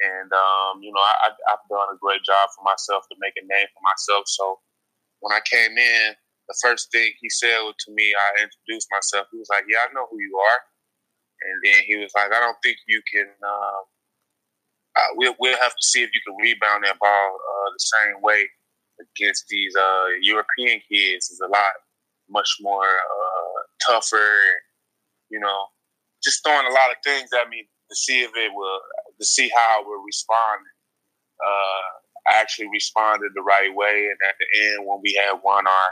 and 0.00 0.28
um, 0.32 0.80
you 0.80 0.92
know 0.92 1.00
I, 1.00 1.36
have 1.52 1.64
done 1.68 1.92
a 1.92 2.00
great 2.00 2.24
job 2.24 2.48
for 2.56 2.64
myself 2.64 3.04
to 3.08 3.16
make 3.20 3.36
a 3.36 3.44
name 3.44 3.68
for 3.72 3.82
myself. 3.84 4.24
So 4.26 4.60
when 5.20 5.36
I 5.36 5.40
came 5.44 5.76
in, 5.76 6.16
the 6.48 6.56
first 6.60 6.90
thing 6.90 7.12
he 7.20 7.28
said 7.28 7.60
to 7.60 7.88
me, 7.92 8.12
I 8.16 8.42
introduced 8.42 8.88
myself. 8.90 9.28
He 9.30 9.38
was 9.38 9.52
like, 9.52 9.64
"Yeah, 9.68 9.84
I 9.84 9.92
know 9.92 10.08
who 10.10 10.18
you 10.20 10.36
are," 10.40 10.60
and 11.44 11.56
then 11.64 11.78
he 11.84 11.96
was 12.00 12.12
like, 12.16 12.32
"I 12.32 12.40
don't 12.40 12.58
think 12.62 12.78
you 12.88 13.02
can." 13.12 13.28
Uh, 13.42 13.82
uh, 14.96 15.10
we'll, 15.14 15.36
we'll 15.38 15.58
have 15.62 15.70
to 15.70 15.86
see 15.86 16.02
if 16.02 16.10
you 16.12 16.20
can 16.26 16.34
rebound 16.42 16.82
that 16.82 16.98
ball 16.98 17.38
uh, 17.38 17.68
the 17.70 17.78
same 17.78 18.20
way 18.22 18.44
against 18.98 19.46
these 19.48 19.76
uh, 19.76 20.06
European 20.20 20.80
kids. 20.90 21.30
Is 21.30 21.40
a 21.44 21.48
lot 21.48 21.72
much 22.28 22.58
more 22.60 22.86
uh, 22.86 23.60
tougher, 23.86 24.34
you 25.30 25.38
know, 25.38 25.66
just 26.22 26.44
throwing 26.44 26.66
a 26.66 26.74
lot 26.74 26.90
of 26.90 26.96
things 27.04 27.30
at 27.32 27.48
me 27.48 27.68
to 27.90 27.96
see 27.96 28.22
if 28.22 28.30
it 28.36 28.52
will, 28.54 28.80
to 29.18 29.26
see 29.26 29.50
how 29.54 29.80
I 29.80 29.82
will 29.84 30.02
respond. 30.04 30.60
Uh, 31.44 32.32
I 32.32 32.40
actually 32.40 32.68
responded 32.72 33.32
the 33.34 33.42
right 33.42 33.74
way, 33.74 34.06
and 34.06 34.18
at 34.28 34.36
the 34.38 34.48
end, 34.66 34.86
when 34.86 35.00
we 35.02 35.14
had 35.14 35.40
won 35.44 35.66
our 35.66 35.90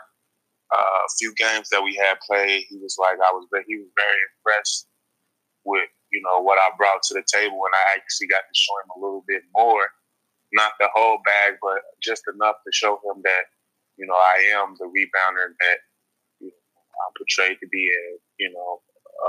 uh, 0.75 1.02
few 1.19 1.35
games 1.35 1.69
that 1.71 1.83
we 1.83 1.97
had 1.97 2.19
played, 2.26 2.64
he 2.69 2.78
was 2.78 2.97
like, 2.99 3.17
I 3.17 3.33
was, 3.33 3.47
he 3.67 3.76
was 3.76 3.88
very 3.97 4.21
impressed 4.37 4.87
with 5.64 5.88
you 6.11 6.23
know, 6.25 6.40
what 6.40 6.59
I 6.59 6.75
brought 6.76 7.02
to 7.09 7.14
the 7.14 7.25
table, 7.26 7.61
and 7.64 7.75
I 7.75 7.97
actually 7.97 8.28
got 8.28 8.45
to 8.45 8.55
show 8.57 8.75
him 8.85 8.90
a 8.97 9.00
little 9.00 9.25
bit 9.28 9.43
more, 9.55 9.85
not 10.52 10.73
the 10.81 10.88
whole 10.95 11.19
bag, 11.25 11.61
but 11.61 11.85
just 12.02 12.23
enough 12.33 12.57
to 12.64 12.73
show 12.73 13.00
him 13.05 13.21
that, 13.25 13.45
you 13.97 14.07
know, 14.07 14.17
I 14.17 14.57
am 14.57 14.75
the 14.78 14.87
rebounder 14.87 15.52
that 15.61 15.78
you 16.40 16.49
know, 16.49 16.90
I'm 17.05 17.12
portrayed 17.17 17.59
to 17.61 17.69
be, 17.69 17.88
a, 17.88 18.05
you 18.38 18.50
know, 18.52 18.81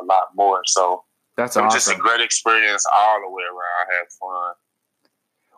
a 0.02 0.06
lot 0.06 0.32
more. 0.36 0.62
So 0.66 1.04
that's 1.40 1.58
awesome. 1.58 1.76
just 1.76 1.92
a 1.92 1.96
great 1.96 2.22
experience 2.22 2.86
all 2.94 3.22
the 3.22 3.30
way 3.30 3.44
around. 3.44 3.88
I 3.88 3.96
had 3.96 4.06
fun. 4.20 4.54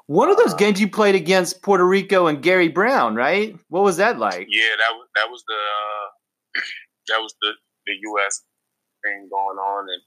One 0.07 0.29
of 0.29 0.37
those 0.37 0.53
uh, 0.53 0.57
games 0.57 0.81
you 0.81 0.89
played 0.89 1.15
against 1.15 1.61
Puerto 1.61 1.85
Rico 1.85 2.27
and 2.27 2.41
Gary 2.41 2.67
Browne, 2.67 3.15
right? 3.15 3.55
What 3.69 3.83
was 3.83 3.97
that 3.97 4.19
like? 4.19 4.47
Yeah, 4.49 4.75
that 4.77 4.91
was 4.93 5.07
that 5.15 5.29
was 5.29 5.43
the 5.47 5.53
uh, 5.53 6.61
that 7.09 7.19
was 7.21 7.33
the 7.41 7.51
the 7.87 7.93
U.S 8.01 8.41
thing 9.03 9.27
going 9.29 9.57
on, 9.57 9.89
and 9.89 10.01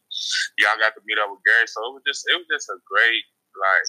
y'all 0.58 0.78
got 0.78 0.94
to 0.94 1.02
meet 1.06 1.18
up 1.18 1.30
with 1.30 1.42
Gary. 1.42 1.66
So 1.66 1.82
it 1.90 1.92
was 1.98 2.06
just 2.06 2.22
it 2.30 2.38
was 2.38 2.48
just 2.50 2.70
a 2.70 2.78
great 2.86 3.24
like 3.54 3.86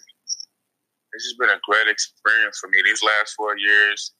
it's 1.13 1.25
just 1.25 1.39
been 1.39 1.53
a 1.53 1.61
great 1.65 1.87
experience 1.87 2.59
for 2.59 2.67
me 2.69 2.81
these 2.83 3.01
last 3.01 3.33
four 3.37 3.57
years. 3.57 4.13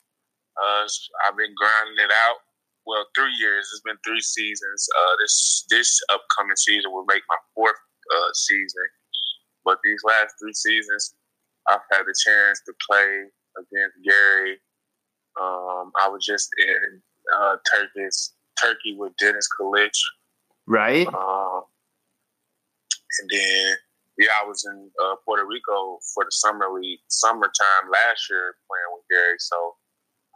Uh, 0.56 0.88
I've 1.28 1.36
been 1.36 1.54
grinding 1.58 2.00
it 2.00 2.14
out. 2.14 2.40
Well, 2.86 3.06
three 3.16 3.34
years. 3.40 3.70
It's 3.72 3.82
been 3.82 3.98
three 4.06 4.22
seasons. 4.22 4.90
Uh, 4.96 5.16
this 5.20 5.66
this 5.70 6.00
upcoming 6.10 6.56
season 6.58 6.92
will 6.92 7.06
make 7.06 7.24
my 7.30 7.38
fourth 7.54 7.76
uh, 8.14 8.30
season. 8.34 8.88
But 9.64 9.80
these 9.84 10.02
last 10.06 10.36
three 10.40 10.54
seasons, 10.54 11.16
I've 11.68 11.82
had 11.92 12.04
the 12.04 12.14
chance 12.14 12.62
to 12.66 12.74
play 12.88 13.26
against 13.58 13.98
Gary. 14.06 14.60
Um, 15.42 15.92
I 16.02 16.08
was 16.10 16.24
just 16.24 16.50
in 16.60 17.02
uh, 17.36 17.56
Turkey, 17.74 18.08
Turkey 18.62 18.96
with 18.98 19.14
Deniz 19.18 19.48
Kilicli 19.60 19.90
right? 20.68 21.08
Uh, 21.08 21.62
And 23.22 23.30
then 23.32 23.76
yeah, 24.18 24.32
I 24.42 24.48
was 24.48 24.66
in 24.66 24.90
uh, 25.04 25.16
Puerto 25.26 25.46
Rico 25.46 26.00
for 26.14 26.24
the 26.24 26.32
summer 26.32 26.68
league, 26.72 27.00
summertime 27.08 27.92
last 27.92 28.30
year 28.30 28.56
playing 28.68 28.92
with 28.96 29.06
Gary. 29.12 29.36
So 29.40 29.76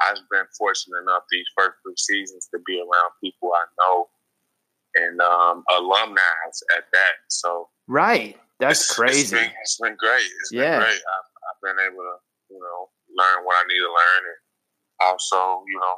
I've 0.02 0.24
been 0.32 0.48
fortunate 0.58 1.02
enough 1.04 1.24
these 1.32 1.46
first 1.58 1.78
three 1.84 1.98
seasons 1.98 2.48
to 2.54 2.60
be 2.66 2.80
around 2.80 3.12
people 3.22 3.52
I 3.54 3.66
know 3.80 4.08
and 4.96 5.22
um, 5.22 5.64
alumni 5.78 6.22
at 6.78 6.86
that. 6.92 7.14
So 7.30 7.70
right, 7.88 8.38
that's 8.60 8.94
crazy. 8.94 9.20
It's 9.22 9.32
been, 9.32 9.52
it's 9.62 9.80
been 9.80 9.96
great. 9.98 10.30
It's 10.42 10.52
yeah. 10.52 10.80
been 10.80 10.80
great. 10.80 11.02
I've, 11.02 11.30
I've 11.50 11.62
been 11.64 11.86
able 11.86 12.04
to 12.04 12.16
you 12.50 12.60
know 12.60 12.90
learn 13.16 13.46
what 13.46 13.56
I 13.56 13.68
need 13.68 13.80
to 13.80 13.92
learn 13.92 14.24
and 14.26 14.40
also 15.02 15.64
you 15.68 15.80
know 15.80 15.96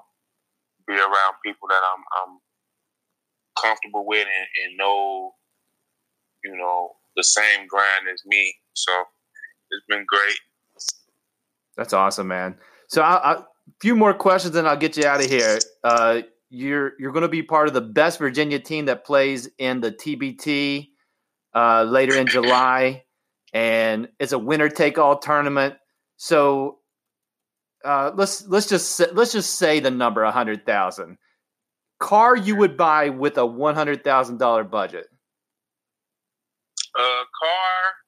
be 0.87 0.95
around 0.99 1.35
people 1.45 1.67
that 1.69 1.81
I'm, 1.81 2.03
I'm 2.23 2.39
comfortable 3.61 4.05
with 4.05 4.25
and, 4.25 4.47
and 4.65 4.77
know 4.77 5.31
you 6.43 6.55
know 6.55 6.91
the 7.15 7.23
same 7.23 7.67
grind 7.67 8.07
as 8.11 8.21
me. 8.25 8.53
So 8.73 8.91
it's 9.69 9.85
been 9.87 10.05
great. 10.07 10.37
That's 11.77 11.93
awesome, 11.93 12.27
man. 12.27 12.57
So 12.87 13.01
a 13.01 13.47
few 13.79 13.95
more 13.95 14.13
questions, 14.13 14.55
and 14.55 14.67
I'll 14.67 14.77
get 14.77 14.97
you 14.97 15.05
out 15.05 15.23
of 15.23 15.29
here. 15.29 15.59
Uh, 15.83 16.21
you're 16.49 16.93
you're 16.99 17.11
going 17.11 17.23
to 17.23 17.29
be 17.29 17.43
part 17.43 17.67
of 17.67 17.73
the 17.73 17.81
best 17.81 18.19
Virginia 18.19 18.59
team 18.59 18.85
that 18.85 19.05
plays 19.05 19.49
in 19.57 19.81
the 19.81 19.91
TBT 19.91 20.89
uh, 21.55 21.83
later 21.83 22.17
in 22.17 22.27
July, 22.27 23.03
and 23.53 24.09
it's 24.19 24.33
a 24.33 24.39
winner 24.39 24.69
take 24.69 24.97
all 24.97 25.17
tournament. 25.17 25.75
So 26.17 26.79
uh, 27.83 28.11
let's 28.15 28.45
let's 28.47 28.67
just 28.67 29.01
let's 29.13 29.31
just 29.31 29.55
say 29.55 29.79
the 29.79 29.91
number 29.91 30.23
a 30.23 30.31
hundred 30.31 30.65
thousand. 30.65 31.17
Car 31.99 32.35
you 32.35 32.55
would 32.55 32.77
buy 32.77 33.09
with 33.09 33.37
a 33.37 33.45
one 33.45 33.75
hundred 33.75 34.03
thousand 34.03 34.37
dollar 34.37 34.63
budget. 34.63 35.07
Uh, 36.97 37.23
car. 37.39 38.00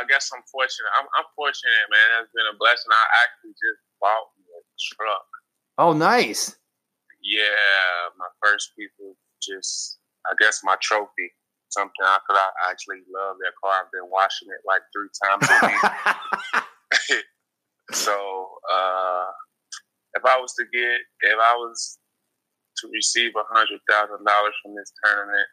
I 0.00 0.08
guess 0.08 0.32
I'm 0.32 0.40
fortunate. 0.48 0.88
I'm, 0.96 1.04
I'm 1.12 1.28
fortunate, 1.36 1.84
man. 1.92 2.24
It's 2.24 2.32
been 2.32 2.48
a 2.48 2.56
blessing. 2.56 2.88
I 2.88 3.04
actually 3.20 3.52
just 3.52 3.84
bought 4.00 4.32
me 4.40 4.48
a 4.48 4.60
truck. 4.96 5.28
Oh, 5.76 5.92
nice. 5.92 6.56
Yeah, 7.20 8.08
my 8.16 8.32
first 8.40 8.72
people 8.78 9.12
just, 9.44 10.00
I 10.24 10.32
guess, 10.40 10.64
my 10.64 10.76
trophy. 10.80 11.36
Something 11.68 12.02
I 12.02 12.18
could 12.26 12.34
I 12.34 12.72
actually 12.72 13.04
love 13.12 13.36
that 13.44 13.52
car. 13.62 13.84
I've 13.84 13.92
been 13.92 14.08
washing 14.10 14.48
it 14.48 14.64
like 14.66 14.82
three 14.90 15.12
times 15.22 15.46
a 15.46 15.56
week. 15.68 17.22
so, 17.92 18.16
uh, 18.66 19.30
if 20.14 20.24
I 20.26 20.40
was 20.40 20.52
to 20.58 20.64
get, 20.72 20.98
if 21.30 21.38
I 21.38 21.54
was 21.54 21.98
to 22.78 22.88
receive 22.92 23.30
a 23.36 23.46
hundred 23.54 23.78
thousand 23.88 24.24
dollars 24.26 24.56
from 24.64 24.74
this 24.74 24.92
tournament, 25.04 25.46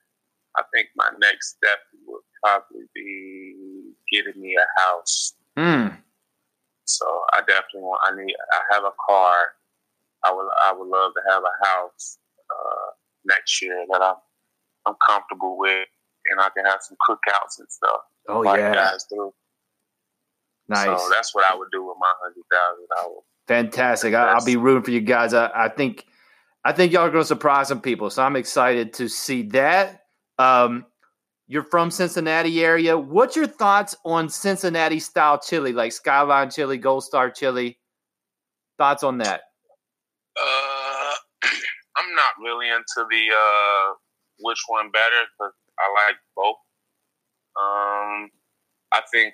I 0.57 0.63
think 0.73 0.89
my 0.95 1.09
next 1.21 1.57
step 1.57 1.77
would 2.07 2.25
probably 2.41 2.89
be 2.95 3.76
getting 4.11 4.41
me 4.41 4.55
a 4.55 4.81
house. 4.81 5.33
Mm. 5.57 5.97
So 6.85 7.05
I 7.33 7.39
definitely 7.39 7.81
want. 7.81 8.01
I 8.07 8.15
need. 8.15 8.35
I 8.51 8.75
have 8.75 8.83
a 8.83 8.93
car. 9.07 9.35
I 10.23 10.33
would. 10.33 10.49
I 10.65 10.73
would 10.73 10.87
love 10.87 11.11
to 11.13 11.21
have 11.31 11.43
a 11.43 11.65
house 11.65 12.17
uh, 12.49 12.91
next 13.25 13.61
year 13.61 13.85
that 13.91 14.01
I'm. 14.01 14.15
I'm 14.85 14.95
comfortable 15.05 15.57
with, 15.57 15.85
and 16.31 16.39
I 16.39 16.47
can 16.55 16.63
have 16.63 16.79
some 16.81 16.95
cookouts 17.09 17.59
and 17.59 17.67
stuff. 17.69 18.01
Oh 18.29 18.43
yeah, 18.43 18.73
guys 18.73 19.05
do. 19.09 19.33
Nice. 20.69 20.85
So 20.85 21.09
that's 21.13 21.35
what 21.35 21.43
I 21.51 21.55
would 21.55 21.67
do 21.71 21.85
with 21.85 21.97
my 21.99 22.11
hundred 22.21 22.43
thousand 22.51 22.87
dollars. 22.95 23.23
Fantastic. 23.47 24.13
I, 24.13 24.33
will 24.33 24.45
be 24.45 24.55
rooting 24.55 24.83
for 24.83 24.91
you 24.91 25.01
guys. 25.01 25.33
I, 25.33 25.51
I 25.53 25.69
think. 25.69 26.05
I 26.65 26.73
think 26.73 26.91
y'all 26.91 27.03
are 27.03 27.09
going 27.09 27.23
to 27.23 27.27
surprise 27.27 27.69
some 27.69 27.79
people, 27.79 28.09
so 28.09 28.23
I'm 28.23 28.35
excited 28.35 28.91
to 28.93 29.07
see 29.07 29.43
that. 29.49 30.01
Um, 30.37 30.85
you're 31.47 31.63
from 31.63 31.89
Cincinnati 31.91 32.63
area. 32.63 32.97
What's 32.97 33.35
your 33.35 33.47
thoughts 33.47 33.95
on 34.03 34.29
Cincinnati 34.29 34.99
style 34.99 35.39
chili, 35.39 35.71
like 35.71 35.93
Skyline 35.93 36.49
chili, 36.49 36.77
Gold 36.77 37.05
Star 37.05 37.31
chili? 37.31 37.79
Thoughts 38.77 39.03
on 39.03 39.17
that? 39.19 39.41
Uh, 40.38 41.15
I'm 41.97 42.13
not 42.15 42.33
really 42.43 42.67
into 42.67 43.07
the 43.10 43.27
uh, 43.33 43.93
which 44.39 44.60
one 44.67 44.91
better 44.91 45.23
because 45.39 45.53
I 45.79 46.05
like 46.05 46.17
both. 46.36 46.57
Um, 47.60 48.29
I 48.91 49.01
think 49.12 49.33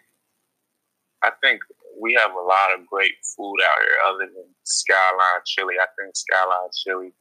I 1.23 1.32
think 1.41 1.62
we 1.99 2.13
have 2.13 2.32
a 2.32 2.41
lot 2.41 2.78
of 2.78 2.86
great 2.86 3.13
food 3.36 3.58
out 3.65 3.82
here 3.82 3.97
other 4.08 4.32
than 4.34 4.45
Skyline 4.63 5.41
chili. 5.45 5.76
I 5.82 5.88
think 5.99 6.15
Skyline 6.15 6.69
chili 6.84 7.13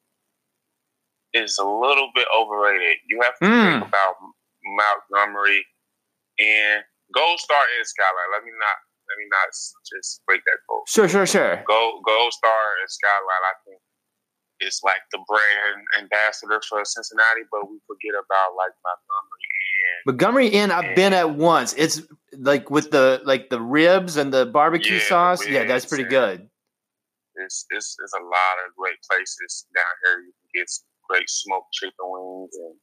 is 1.33 1.57
a 1.59 1.65
little 1.65 2.11
bit 2.15 2.27
overrated. 2.37 2.99
You 3.09 3.21
have 3.23 3.39
to 3.39 3.45
mm. 3.45 3.73
think 3.73 3.89
about 3.89 4.17
Montgomery 4.65 5.67
and 6.39 6.83
Gold 7.15 7.39
Star 7.41 7.63
and 7.77 7.87
Skyline. 7.87 8.31
Let 8.33 8.45
me 8.45 8.53
not 8.57 8.79
let 9.11 9.17
me 9.19 9.27
not 9.29 9.49
just 9.53 10.23
break 10.27 10.43
that 10.47 10.59
code. 10.69 10.89
Sure, 10.89 11.09
sure, 11.09 11.27
sure. 11.27 11.63
Gold 11.67 12.03
Gold 12.07 12.33
Star 12.33 12.81
and 12.81 12.89
Skyline, 12.89 13.45
I 13.45 13.55
think 13.67 13.81
it's 14.63 14.81
like 14.83 15.03
the 15.11 15.19
brand 15.27 15.83
ambassador 15.99 16.61
for 16.69 16.85
Cincinnati, 16.85 17.43
but 17.51 17.69
we 17.69 17.79
forget 17.87 18.15
about 18.15 18.55
like 18.57 18.73
Montgomery 18.87 19.49
Inn. 19.83 19.99
Montgomery 20.07 20.49
Inn, 20.49 20.71
I've 20.71 20.97
been 20.97 21.13
at 21.13 21.35
once. 21.35 21.75
It's 21.75 22.03
like 22.39 22.71
with 22.71 22.91
the 22.91 23.21
like 23.25 23.51
the 23.51 23.61
ribs 23.61 24.17
and 24.17 24.33
the 24.33 24.47
barbecue 24.47 24.97
yeah, 24.97 25.09
sauce. 25.09 25.47
Yeah, 25.47 25.65
that's 25.65 25.85
pretty 25.87 26.05
good. 26.05 26.49
It's, 27.35 27.67
it's 27.71 27.97
it's 28.03 28.15
a 28.15 28.23
lot 28.23 28.57
of 28.67 28.75
great 28.77 28.99
places 29.09 29.67
down 29.75 29.95
here. 30.05 30.19
You 30.21 30.33
can 30.33 30.63
get 30.63 30.71
great 31.11 31.29
smoked 31.29 31.73
chicken 31.73 31.93
wings 32.01 32.55
and 32.55 32.77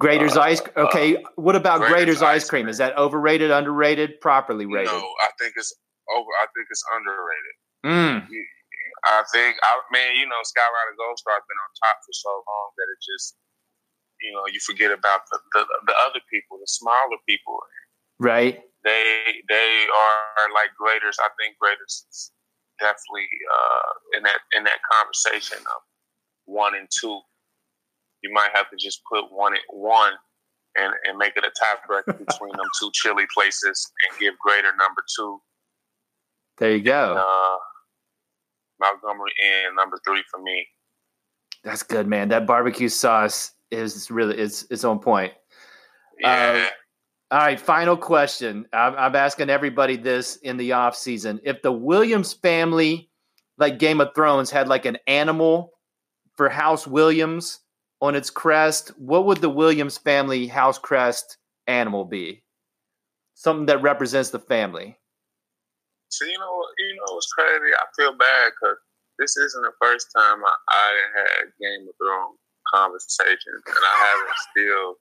Graeter's 0.00 0.36
uh, 0.36 0.42
ice. 0.42 0.62
Okay, 0.76 1.16
uh, 1.16 1.20
what 1.36 1.56
about 1.56 1.80
Graeter's 1.80 2.22
ice 2.22 2.48
cream? 2.48 2.64
cream? 2.64 2.68
Is 2.68 2.78
that 2.78 2.96
overrated, 2.98 3.50
underrated, 3.50 4.20
properly 4.20 4.66
rated? 4.66 4.92
No, 4.92 5.00
I 5.20 5.30
think 5.40 5.54
it's 5.56 5.72
over. 6.12 6.28
I 6.42 6.46
think 6.54 6.66
it's 6.70 6.84
underrated. 6.92 7.56
Mm. 7.84 8.28
I 9.04 9.22
think, 9.32 9.56
I 9.62 9.80
man, 9.92 10.16
you 10.16 10.26
know, 10.26 10.40
Skyline 10.42 10.96
Gold 10.98 11.18
Star 11.18 11.34
have 11.34 11.48
been 11.48 11.60
on 11.62 11.70
top 11.80 11.96
for 12.04 12.12
so 12.12 12.32
long 12.32 12.66
that 12.76 12.88
it 12.90 13.00
just, 13.00 13.36
you 14.20 14.32
know, 14.32 14.44
you 14.50 14.60
forget 14.60 14.90
about 14.90 15.20
the, 15.30 15.38
the, 15.54 15.62
the 15.86 15.94
other 16.04 16.20
people, 16.32 16.58
the 16.58 16.66
smaller 16.66 17.20
people. 17.28 17.56
Right. 18.18 18.60
They 18.84 19.42
they 19.48 19.86
are 19.90 20.48
like 20.54 20.70
Graeter's. 20.80 21.18
I 21.20 21.28
think 21.40 21.56
Graeter's 21.60 22.06
is 22.08 22.32
definitely 22.78 23.28
uh, 23.50 24.18
in 24.18 24.22
that 24.22 24.40
in 24.56 24.64
that 24.64 24.80
conversation 24.90 25.58
of 25.58 25.80
one 26.46 26.74
and 26.74 26.88
two 26.88 27.20
you 28.22 28.32
might 28.32 28.50
have 28.54 28.68
to 28.70 28.76
just 28.78 29.02
put 29.10 29.24
one 29.30 29.54
at 29.54 29.60
one 29.70 30.12
and, 30.76 30.92
and 31.04 31.18
make 31.18 31.32
it 31.36 31.44
a 31.44 31.50
tiebreaker 31.50 32.18
between 32.26 32.52
them 32.52 32.66
two 32.80 32.90
chili 32.92 33.24
places 33.32 33.90
and 34.08 34.20
give 34.20 34.34
Graeter 34.34 34.76
number 34.78 35.02
two. 35.16 35.40
There 36.58 36.74
you 36.74 36.82
go. 36.82 37.10
And, 37.10 37.18
uh, 37.18 37.56
Montgomery 38.80 39.32
Inn 39.42 39.74
number 39.74 39.98
three 40.06 40.22
for 40.30 40.40
me. 40.40 40.66
That's 41.64 41.82
good, 41.82 42.06
man. 42.06 42.28
That 42.28 42.46
barbecue 42.46 42.88
sauce 42.88 43.52
is 43.70 44.10
really 44.10 44.38
it's 44.38 44.66
it's 44.70 44.84
on 44.84 45.00
point. 45.00 45.32
Yeah. 46.20 46.68
Uh, 46.68 46.70
all 47.32 47.40
right, 47.40 47.58
final 47.58 47.96
question. 47.96 48.66
I'm, 48.72 48.94
I'm 48.94 49.16
asking 49.16 49.50
everybody 49.50 49.96
this 49.96 50.36
in 50.36 50.56
the 50.56 50.72
off 50.72 50.96
season. 50.96 51.40
If 51.42 51.60
the 51.60 51.72
Williams 51.72 52.32
family, 52.32 53.10
like 53.58 53.80
Game 53.80 54.00
of 54.00 54.14
Thrones, 54.14 54.48
had 54.50 54.68
like 54.68 54.84
an 54.84 54.98
animal 55.08 55.72
for 56.36 56.48
House 56.48 56.86
Williams, 56.86 57.60
on 58.00 58.14
its 58.14 58.30
crest, 58.30 58.88
what 58.98 59.24
would 59.26 59.38
the 59.38 59.50
Williams 59.50 59.98
family 59.98 60.46
house 60.46 60.78
crest 60.78 61.38
animal 61.66 62.04
be? 62.04 62.42
Something 63.34 63.66
that 63.66 63.82
represents 63.82 64.30
the 64.30 64.38
family. 64.38 64.98
So 66.08 66.24
you 66.24 66.38
know, 66.38 66.62
you 66.78 66.96
know, 66.96 67.16
it's 67.16 67.32
crazy. 67.32 67.74
I 67.74 67.84
feel 67.96 68.16
bad 68.16 68.52
because 68.60 68.76
this 69.18 69.36
isn't 69.36 69.62
the 69.62 69.72
first 69.80 70.08
time 70.16 70.38
I, 70.44 70.54
I 70.68 70.94
had 71.16 71.44
Game 71.60 71.88
of 71.88 71.94
Thrones 71.98 72.38
conversations, 72.72 73.62
and 73.66 73.76
I 73.76 74.06
haven't 74.06 74.36
still 74.50 74.94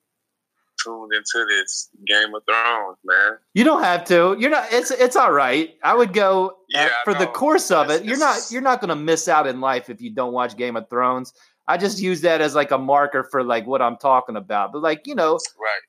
tuned 0.83 1.13
into 1.13 1.45
this 1.47 1.89
Game 2.07 2.33
of 2.33 2.43
Thrones, 2.49 2.97
man. 3.05 3.37
You 3.53 3.63
don't 3.63 3.83
have 3.83 4.03
to. 4.05 4.35
You're 4.39 4.49
not. 4.49 4.71
It's 4.71 4.91
it's 4.91 5.15
all 5.15 5.31
right. 5.31 5.75
I 5.83 5.95
would 5.95 6.13
go 6.13 6.57
yeah, 6.69 6.89
for 7.03 7.13
the 7.13 7.27
course 7.27 7.71
of 7.71 7.89
it. 7.89 8.03
You're 8.03 8.17
not. 8.17 8.39
You're 8.49 8.61
not 8.61 8.81
going 8.81 8.89
to 8.89 8.95
miss 8.95 9.27
out 9.27 9.47
in 9.47 9.61
life 9.61 9.89
if 9.89 10.01
you 10.01 10.11
don't 10.11 10.33
watch 10.33 10.57
Game 10.57 10.75
of 10.75 10.89
Thrones. 10.89 11.33
I 11.67 11.77
just 11.77 11.99
use 11.99 12.21
that 12.21 12.41
as 12.41 12.55
like 12.55 12.71
a 12.71 12.77
marker 12.77 13.23
for 13.23 13.43
like 13.43 13.65
what 13.65 13.81
I'm 13.81 13.97
talking 13.97 14.35
about. 14.35 14.71
But 14.71 14.81
like 14.81 15.07
you 15.07 15.15
know, 15.15 15.39
right? 15.59 15.81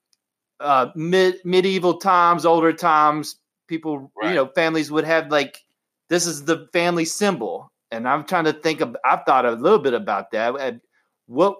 Uh, 0.58 0.90
mid 0.94 1.36
medieval 1.44 1.98
times, 1.98 2.46
older 2.46 2.72
times, 2.72 3.36
people 3.68 4.10
right. 4.16 4.30
you 4.30 4.34
know 4.34 4.46
families 4.46 4.90
would 4.90 5.04
have 5.04 5.30
like 5.30 5.60
this 6.08 6.26
is 6.26 6.44
the 6.44 6.68
family 6.72 7.04
symbol, 7.04 7.72
and 7.90 8.08
I'm 8.08 8.24
trying 8.24 8.44
to 8.44 8.52
think 8.52 8.80
of. 8.80 8.96
I've 9.04 9.24
thought 9.24 9.44
a 9.44 9.52
little 9.52 9.78
bit 9.78 9.94
about 9.94 10.30
that. 10.32 10.80
What? 11.26 11.56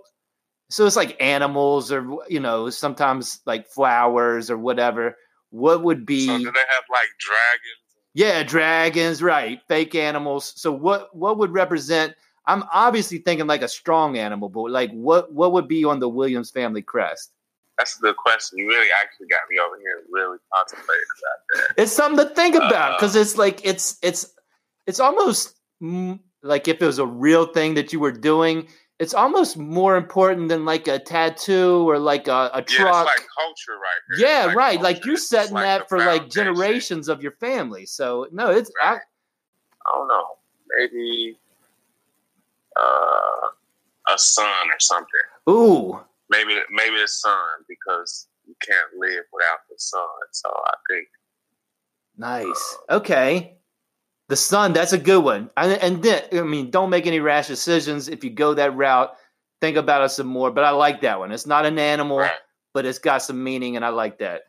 So 0.70 0.86
it's 0.86 0.96
like 0.96 1.16
animals, 1.20 1.92
or 1.92 2.18
you 2.28 2.40
know, 2.40 2.70
sometimes 2.70 3.40
like 3.46 3.68
flowers 3.68 4.50
or 4.50 4.58
whatever. 4.58 5.16
What 5.50 5.82
would 5.82 6.06
be? 6.06 6.26
So 6.26 6.38
do 6.38 6.44
they 6.44 6.50
have 6.50 6.84
like 6.90 7.08
dragons? 7.18 7.82
Yeah, 8.14 8.42
dragons, 8.42 9.22
right? 9.22 9.60
Fake 9.68 9.94
animals. 9.94 10.52
So 10.56 10.72
what? 10.72 11.14
What 11.14 11.38
would 11.38 11.50
represent? 11.50 12.14
I'm 12.46 12.64
obviously 12.72 13.18
thinking 13.18 13.46
like 13.46 13.62
a 13.62 13.68
strong 13.68 14.16
animal, 14.16 14.48
but 14.48 14.70
like 14.70 14.90
what 14.92 15.32
what 15.32 15.52
would 15.52 15.68
be 15.68 15.84
on 15.84 16.00
the 16.00 16.08
Williams 16.08 16.50
family 16.50 16.82
crest? 16.82 17.32
That's 17.78 17.98
a 17.98 18.00
good 18.00 18.16
question. 18.16 18.58
You 18.58 18.68
really 18.68 18.88
actually 19.02 19.26
got 19.26 19.40
me 19.50 19.58
over 19.58 19.76
here 19.78 20.02
really 20.10 20.38
contemplating 20.54 21.04
about 21.20 21.68
that. 21.76 21.82
It's 21.82 21.92
something 21.92 22.26
to 22.26 22.34
think 22.34 22.54
about 22.54 22.98
because 22.98 23.16
uh, 23.16 23.20
it's 23.20 23.36
like 23.36 23.60
it's 23.64 23.98
it's 24.02 24.32
it's 24.86 25.00
almost 25.00 25.56
like 26.42 26.68
if 26.68 26.80
it 26.80 26.86
was 26.86 26.98
a 26.98 27.06
real 27.06 27.46
thing 27.46 27.74
that 27.74 27.92
you 27.92 28.00
were 28.00 28.12
doing. 28.12 28.68
It's 28.98 29.12
almost 29.12 29.58
more 29.58 29.98
important 29.98 30.48
than 30.48 30.64
like 30.64 30.88
a 30.88 30.98
tattoo 30.98 31.86
or 31.86 31.98
like 31.98 32.28
a, 32.28 32.50
a 32.54 32.62
truck. 32.62 32.94
Yeah, 32.94 33.02
like 33.02 33.26
culture, 33.38 33.72
right? 33.72 34.16
Here. 34.16 34.26
Yeah, 34.26 34.44
like 34.46 34.56
right. 34.56 34.78
Culture. 34.78 34.82
Like 34.84 35.04
you're 35.04 35.16
setting 35.18 35.52
like 35.52 35.64
that 35.64 35.88
for 35.90 35.98
foundation. 35.98 36.22
like 36.22 36.32
generations 36.32 37.08
of 37.10 37.22
your 37.22 37.32
family. 37.32 37.84
So 37.84 38.26
no, 38.32 38.50
it's 38.50 38.70
right. 38.82 38.94
I, 38.94 39.90
I 39.90 39.98
don't 39.98 40.08
know. 40.08 40.24
Maybe 40.78 41.36
uh, 42.80 44.12
a 44.14 44.18
sun 44.18 44.68
or 44.68 44.80
something. 44.80 45.26
Ooh. 45.48 46.00
Maybe 46.30 46.56
maybe 46.70 47.02
a 47.02 47.08
sun 47.08 47.64
because 47.68 48.28
you 48.46 48.54
can't 48.60 48.88
live 48.98 49.24
without 49.32 49.60
the 49.68 49.76
sun. 49.78 50.00
So 50.32 50.48
I 50.48 50.74
think. 50.88 51.08
Nice. 52.16 52.76
Uh, 52.88 52.96
okay. 52.96 53.58
The 54.28 54.36
sun, 54.36 54.72
that's 54.72 54.92
a 54.92 54.98
good 54.98 55.22
one. 55.22 55.50
And, 55.56 55.72
and 55.80 56.02
then, 56.02 56.22
I 56.32 56.42
mean, 56.42 56.70
don't 56.70 56.90
make 56.90 57.06
any 57.06 57.20
rash 57.20 57.46
decisions. 57.46 58.08
If 58.08 58.24
you 58.24 58.30
go 58.30 58.54
that 58.54 58.74
route, 58.74 59.14
think 59.60 59.76
about 59.76 60.02
it 60.02 60.08
some 60.08 60.26
more. 60.26 60.50
But 60.50 60.64
I 60.64 60.70
like 60.70 61.00
that 61.02 61.20
one. 61.20 61.30
It's 61.30 61.46
not 61.46 61.64
an 61.64 61.78
animal, 61.78 62.18
right. 62.18 62.32
but 62.74 62.84
it's 62.86 62.98
got 62.98 63.22
some 63.22 63.44
meaning, 63.44 63.76
and 63.76 63.84
I 63.84 63.90
like 63.90 64.18
that. 64.18 64.42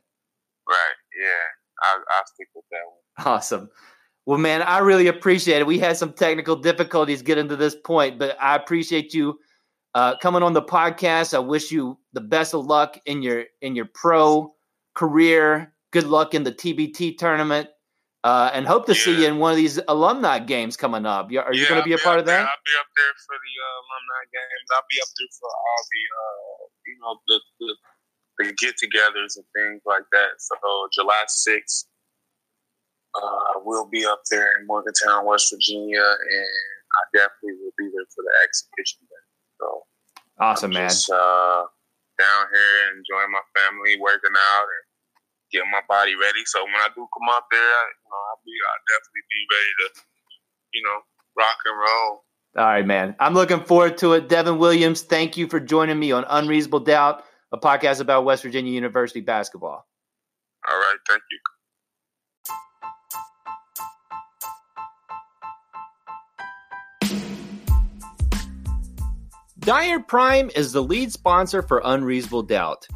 Right. 0.68 0.98
Yeah. 1.22 1.30
I'll, 1.84 2.00
I'll 2.00 2.26
stick 2.26 2.48
with 2.56 2.66
that 2.72 2.82
one. 2.86 3.28
Awesome. 3.36 3.70
Well, 4.28 4.38
man, 4.38 4.62
I 4.62 4.80
really 4.80 5.08
appreciate 5.08 5.60
it. 5.60 5.68
We 5.68 5.80
had 5.80 5.96
some 5.96 6.12
technical 6.12 6.58
difficulties 6.58 7.22
getting 7.22 7.48
to 7.48 7.56
this 7.56 7.78
point, 7.78 8.20
but 8.20 8.36
I 8.42 8.58
appreciate 8.58 9.14
you 9.14 9.40
uh, 9.96 10.18
coming 10.18 10.44
on 10.44 10.52
the 10.52 10.62
podcast. 10.62 11.34
I 11.34 11.40
wish 11.40 11.72
you 11.72 11.98
the 12.12 12.20
best 12.20 12.54
of 12.54 12.66
luck 12.66 13.00
in 13.06 13.22
your 13.22 13.46
in 13.62 13.74
your 13.74 13.88
pro 13.88 14.54
career. 14.96 15.72
Good 15.94 16.08
luck 16.08 16.34
in 16.34 16.44
the 16.44 16.52
TBT 16.52 17.18
tournament, 17.18 17.70
uh, 18.26 18.52
and 18.54 18.68
hope 18.68 18.86
to 18.88 18.92
yeah. 18.92 19.00
see 19.00 19.22
you 19.22 19.28
in 19.30 19.40
one 19.40 19.52
of 19.52 19.58
these 19.58 19.80
alumni 19.88 20.40
games 20.40 20.76
coming 20.76 21.06
up. 21.06 21.28
Are 21.28 21.54
you 21.54 21.64
yeah, 21.64 21.70
going 21.70 21.80
to 21.80 21.86
be 21.86 21.94
a 21.94 21.98
part 21.98 22.20
of 22.20 22.26
that? 22.26 22.42
I'll 22.42 22.66
be 22.68 22.76
up 22.84 22.92
there 22.98 23.16
for 23.24 23.32
the 23.32 23.54
uh, 23.64 23.80
alumni 23.80 24.24
games. 24.36 24.68
I'll 24.76 24.90
be 24.92 25.00
up 25.00 25.12
there 25.16 25.32
for 25.40 25.48
all 25.48 25.82
the 25.88 26.04
uh, 26.20 26.68
you 26.86 26.98
know 27.00 27.16
the, 27.32 27.40
the, 27.64 27.76
the 28.40 28.54
get-togethers 28.60 29.38
and 29.38 29.48
things 29.56 29.82
like 29.86 30.04
that. 30.12 30.36
So 30.40 30.58
July 30.94 31.24
sixth 31.28 31.88
uh, 33.18 33.60
we'll 33.66 33.90
be 33.90 34.06
up 34.06 34.22
there 34.30 34.58
in 34.60 34.68
Morgantown, 34.68 35.26
West 35.26 35.52
Virginia, 35.52 36.02
and 36.02 36.54
I 36.94 37.02
definitely 37.14 37.58
will 37.62 37.76
be 37.78 37.90
there 37.94 38.06
for 38.14 38.24
the 38.24 38.36
exhibition 38.46 39.02
day. 39.10 39.26
So 39.60 39.68
awesome, 40.40 40.72
I'm 40.72 40.86
man! 40.86 40.90
Just, 40.90 41.10
uh, 41.10 41.64
down 42.18 42.44
here 42.54 42.98
enjoying 42.98 43.32
my 43.32 43.46
family, 43.54 43.98
working 44.02 44.34
out, 44.34 44.66
and 44.66 44.86
getting 45.52 45.72
my 45.72 45.82
body 45.88 46.16
ready. 46.16 46.44
So 46.46 46.64
when 46.64 46.82
I 46.82 46.90
do 46.96 47.08
come 47.14 47.30
up 47.32 47.46
there, 47.52 47.60
you 47.60 48.06
know, 48.10 48.22
I'll 48.32 48.42
be, 48.46 48.54
I'll 48.54 48.86
definitely 48.90 49.26
be 49.30 49.42
ready 49.54 49.74
to, 49.78 49.88
you 50.74 50.84
know, 50.84 50.98
rock 51.38 51.58
and 51.66 51.78
roll. 51.78 52.24
All 52.58 52.66
right, 52.66 52.86
man. 52.86 53.16
I'm 53.20 53.34
looking 53.34 53.64
forward 53.64 53.98
to 54.00 54.14
it. 54.14 54.30
Devin 54.30 54.58
Williams, 54.58 55.02
thank 55.02 55.38
you 55.38 55.48
for 55.48 55.60
joining 55.60 56.00
me 56.00 56.12
on 56.12 56.26
Unreasonable 56.28 56.80
Doubt, 56.82 57.24
a 57.52 57.58
podcast 57.58 58.02
about 58.02 58.26
West 58.26 58.44
Virginia 58.44 58.72
University 58.72 59.22
basketball. 59.22 59.86
All 60.68 60.78
right, 60.78 60.98
thank 61.08 61.22
you. 61.32 61.40
Dyer 69.68 70.00
Prime 70.00 70.50
is 70.56 70.72
the 70.72 70.82
lead 70.82 71.12
sponsor 71.12 71.62
for 71.62 71.82
Unreasonable 71.84 72.44
Doubt. 72.44 72.88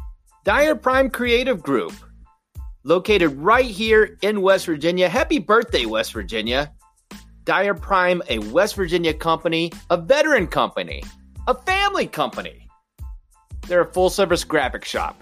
Dyer 0.42 0.74
Prime 0.74 1.10
Creative 1.10 1.62
Group, 1.62 1.92
located 2.82 3.36
right 3.36 3.66
here 3.66 4.16
in 4.22 4.40
West 4.40 4.64
Virginia. 4.64 5.06
Happy 5.06 5.38
birthday, 5.38 5.84
West 5.84 6.14
Virginia. 6.14 6.72
Dire 7.44 7.74
Prime, 7.74 8.22
a 8.30 8.38
West 8.38 8.74
Virginia 8.74 9.12
company, 9.12 9.70
a 9.90 9.98
veteran 9.98 10.46
company, 10.46 11.02
a 11.46 11.52
family 11.52 12.06
company. 12.06 12.66
They're 13.68 13.82
a 13.82 13.92
full 13.92 14.08
service 14.08 14.42
graphic 14.42 14.86
shop. 14.86 15.20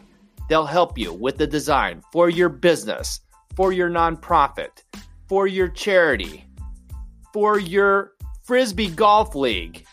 They'll 0.48 0.66
help 0.66 0.96
you 0.96 1.12
with 1.12 1.36
the 1.36 1.48
design 1.48 2.00
for 2.12 2.30
your 2.30 2.48
business, 2.48 3.22
for 3.56 3.72
your 3.72 3.90
nonprofit, 3.90 4.84
for 5.28 5.48
your 5.48 5.66
charity, 5.66 6.44
for 7.32 7.58
your 7.58 8.12
Frisbee 8.44 8.90
Golf 8.90 9.34
League 9.34 9.84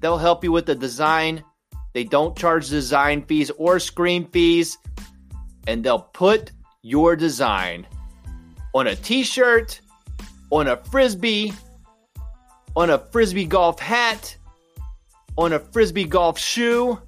They'll 0.00 0.18
help 0.18 0.42
you 0.44 0.52
with 0.52 0.66
the 0.66 0.74
design. 0.74 1.44
They 1.92 2.04
don't 2.04 2.36
charge 2.36 2.68
design 2.68 3.22
fees 3.22 3.50
or 3.50 3.78
screen 3.78 4.26
fees. 4.26 4.78
And 5.66 5.84
they'll 5.84 6.08
put 6.12 6.52
your 6.82 7.16
design 7.16 7.86
on 8.74 8.86
a 8.86 8.96
t 8.96 9.22
shirt, 9.22 9.80
on 10.50 10.68
a 10.68 10.76
frisbee, 10.76 11.52
on 12.74 12.90
a 12.90 12.98
frisbee 12.98 13.44
golf 13.44 13.78
hat, 13.78 14.36
on 15.36 15.52
a 15.52 15.58
frisbee 15.58 16.04
golf 16.04 16.38
shoe, 16.38 16.98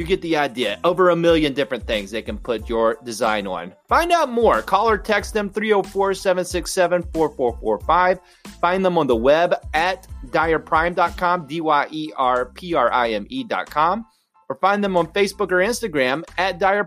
you 0.00 0.06
get 0.06 0.22
the 0.22 0.34
idea. 0.34 0.80
Over 0.82 1.10
a 1.10 1.16
million 1.16 1.52
different 1.52 1.86
things 1.86 2.10
they 2.10 2.22
can 2.22 2.38
put 2.38 2.70
your 2.70 2.96
design 3.04 3.46
on. 3.46 3.74
Find 3.86 4.10
out 4.12 4.30
more. 4.30 4.62
Call 4.62 4.88
or 4.88 4.96
text 4.96 5.34
them 5.34 5.50
304 5.50 6.14
767 6.14 7.02
4445. 7.12 8.20
Find 8.60 8.84
them 8.84 8.96
on 8.96 9.06
the 9.06 9.14
web 9.14 9.54
at 9.74 10.08
dyerprime.com, 10.28 11.46
D 11.46 11.60
Y 11.60 11.86
E 11.90 12.12
R 12.16 12.46
P 12.46 12.74
R 12.74 12.90
I 12.90 13.10
M 13.10 13.26
E.com, 13.28 14.06
or 14.48 14.56
find 14.56 14.82
them 14.82 14.96
on 14.96 15.06
Facebook 15.08 15.52
or 15.52 15.58
Instagram 15.58 16.24
at 16.38 16.58
Dyer 16.58 16.84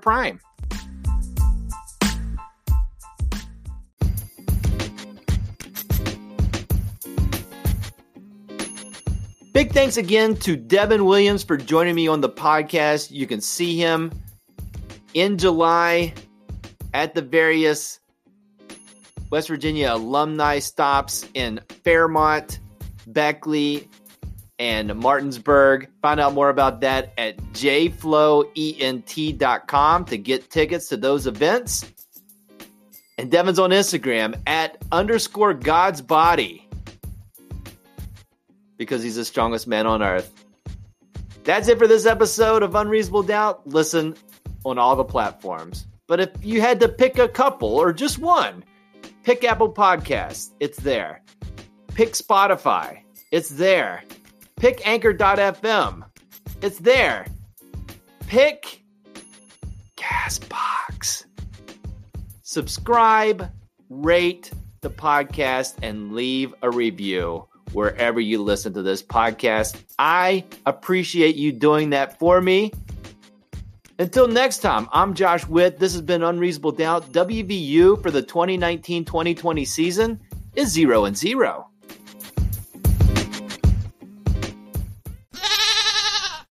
Big 9.63 9.71
thanks 9.71 9.95
again 9.95 10.35
to 10.35 10.57
Devin 10.57 11.05
Williams 11.05 11.41
for 11.41 11.55
joining 11.55 11.95
me 11.95 12.09
on 12.09 12.19
the 12.19 12.27
podcast. 12.27 13.11
You 13.11 13.25
can 13.25 13.39
see 13.39 13.77
him 13.77 14.11
in 15.13 15.37
July 15.37 16.13
at 16.93 17.15
the 17.15 17.21
various 17.21 18.01
West 19.29 19.47
Virginia 19.47 19.93
alumni 19.93 20.59
stops 20.59 21.25
in 21.33 21.61
Fairmont, 21.85 22.59
Beckley, 23.07 23.87
and 24.59 24.93
Martinsburg. 24.95 25.87
Find 26.01 26.19
out 26.19 26.33
more 26.33 26.49
about 26.49 26.81
that 26.81 27.13
at 27.17 27.37
jflowent.com 27.37 30.05
to 30.05 30.17
get 30.17 30.49
tickets 30.49 30.89
to 30.89 30.97
those 30.97 31.25
events. 31.25 31.89
And 33.17 33.31
Devin's 33.31 33.59
on 33.59 33.69
Instagram 33.69 34.41
at 34.45 34.77
underscore 34.91 35.53
God's 35.53 36.01
Body 36.01 36.62
because 38.77 39.03
he's 39.03 39.15
the 39.15 39.25
strongest 39.25 39.67
man 39.67 39.87
on 39.87 40.01
earth. 40.01 40.33
That's 41.43 41.67
it 41.67 41.77
for 41.77 41.87
this 41.87 42.05
episode 42.05 42.63
of 42.63 42.75
Unreasonable 42.75 43.23
Doubt. 43.23 43.67
Listen 43.67 44.15
on 44.65 44.77
all 44.77 44.95
the 44.95 45.03
platforms. 45.03 45.87
But 46.07 46.19
if 46.19 46.29
you 46.41 46.61
had 46.61 46.79
to 46.79 46.89
pick 46.89 47.17
a 47.17 47.27
couple 47.27 47.75
or 47.75 47.91
just 47.91 48.19
one, 48.19 48.63
pick 49.23 49.43
Apple 49.43 49.73
Podcasts. 49.73 50.51
It's 50.59 50.79
there. 50.79 51.21
Pick 51.93 52.13
Spotify. 52.13 52.99
It's 53.31 53.49
there. 53.49 54.03
Pick 54.55 54.85
Anchor.fm. 54.87 56.03
It's 56.61 56.79
there. 56.79 57.25
Pick 58.27 58.83
Castbox. 59.97 61.25
Subscribe, 62.41 63.51
rate 63.89 64.51
the 64.81 64.89
podcast, 64.89 65.75
and 65.81 66.13
leave 66.13 66.53
a 66.61 66.69
review 66.69 67.47
wherever 67.73 68.19
you 68.19 68.41
listen 68.41 68.73
to 68.73 68.81
this 68.81 69.03
podcast. 69.03 69.81
I 69.97 70.45
appreciate 70.65 71.35
you 71.35 71.51
doing 71.51 71.91
that 71.91 72.19
for 72.19 72.39
me. 72.39 72.71
Until 73.99 74.27
next 74.27 74.59
time, 74.59 74.89
I'm 74.91 75.13
Josh 75.13 75.47
Witt. 75.47 75.79
This 75.79 75.93
has 75.93 76.01
been 76.01 76.23
Unreasonable 76.23 76.71
Doubt. 76.71 77.11
WVU 77.11 78.01
for 78.01 78.11
the 78.11 78.21
2019 78.21 79.05
2020 79.05 79.65
season 79.65 80.19
is 80.55 80.69
0 80.69 81.05
and 81.05 81.17
0. 81.17 81.69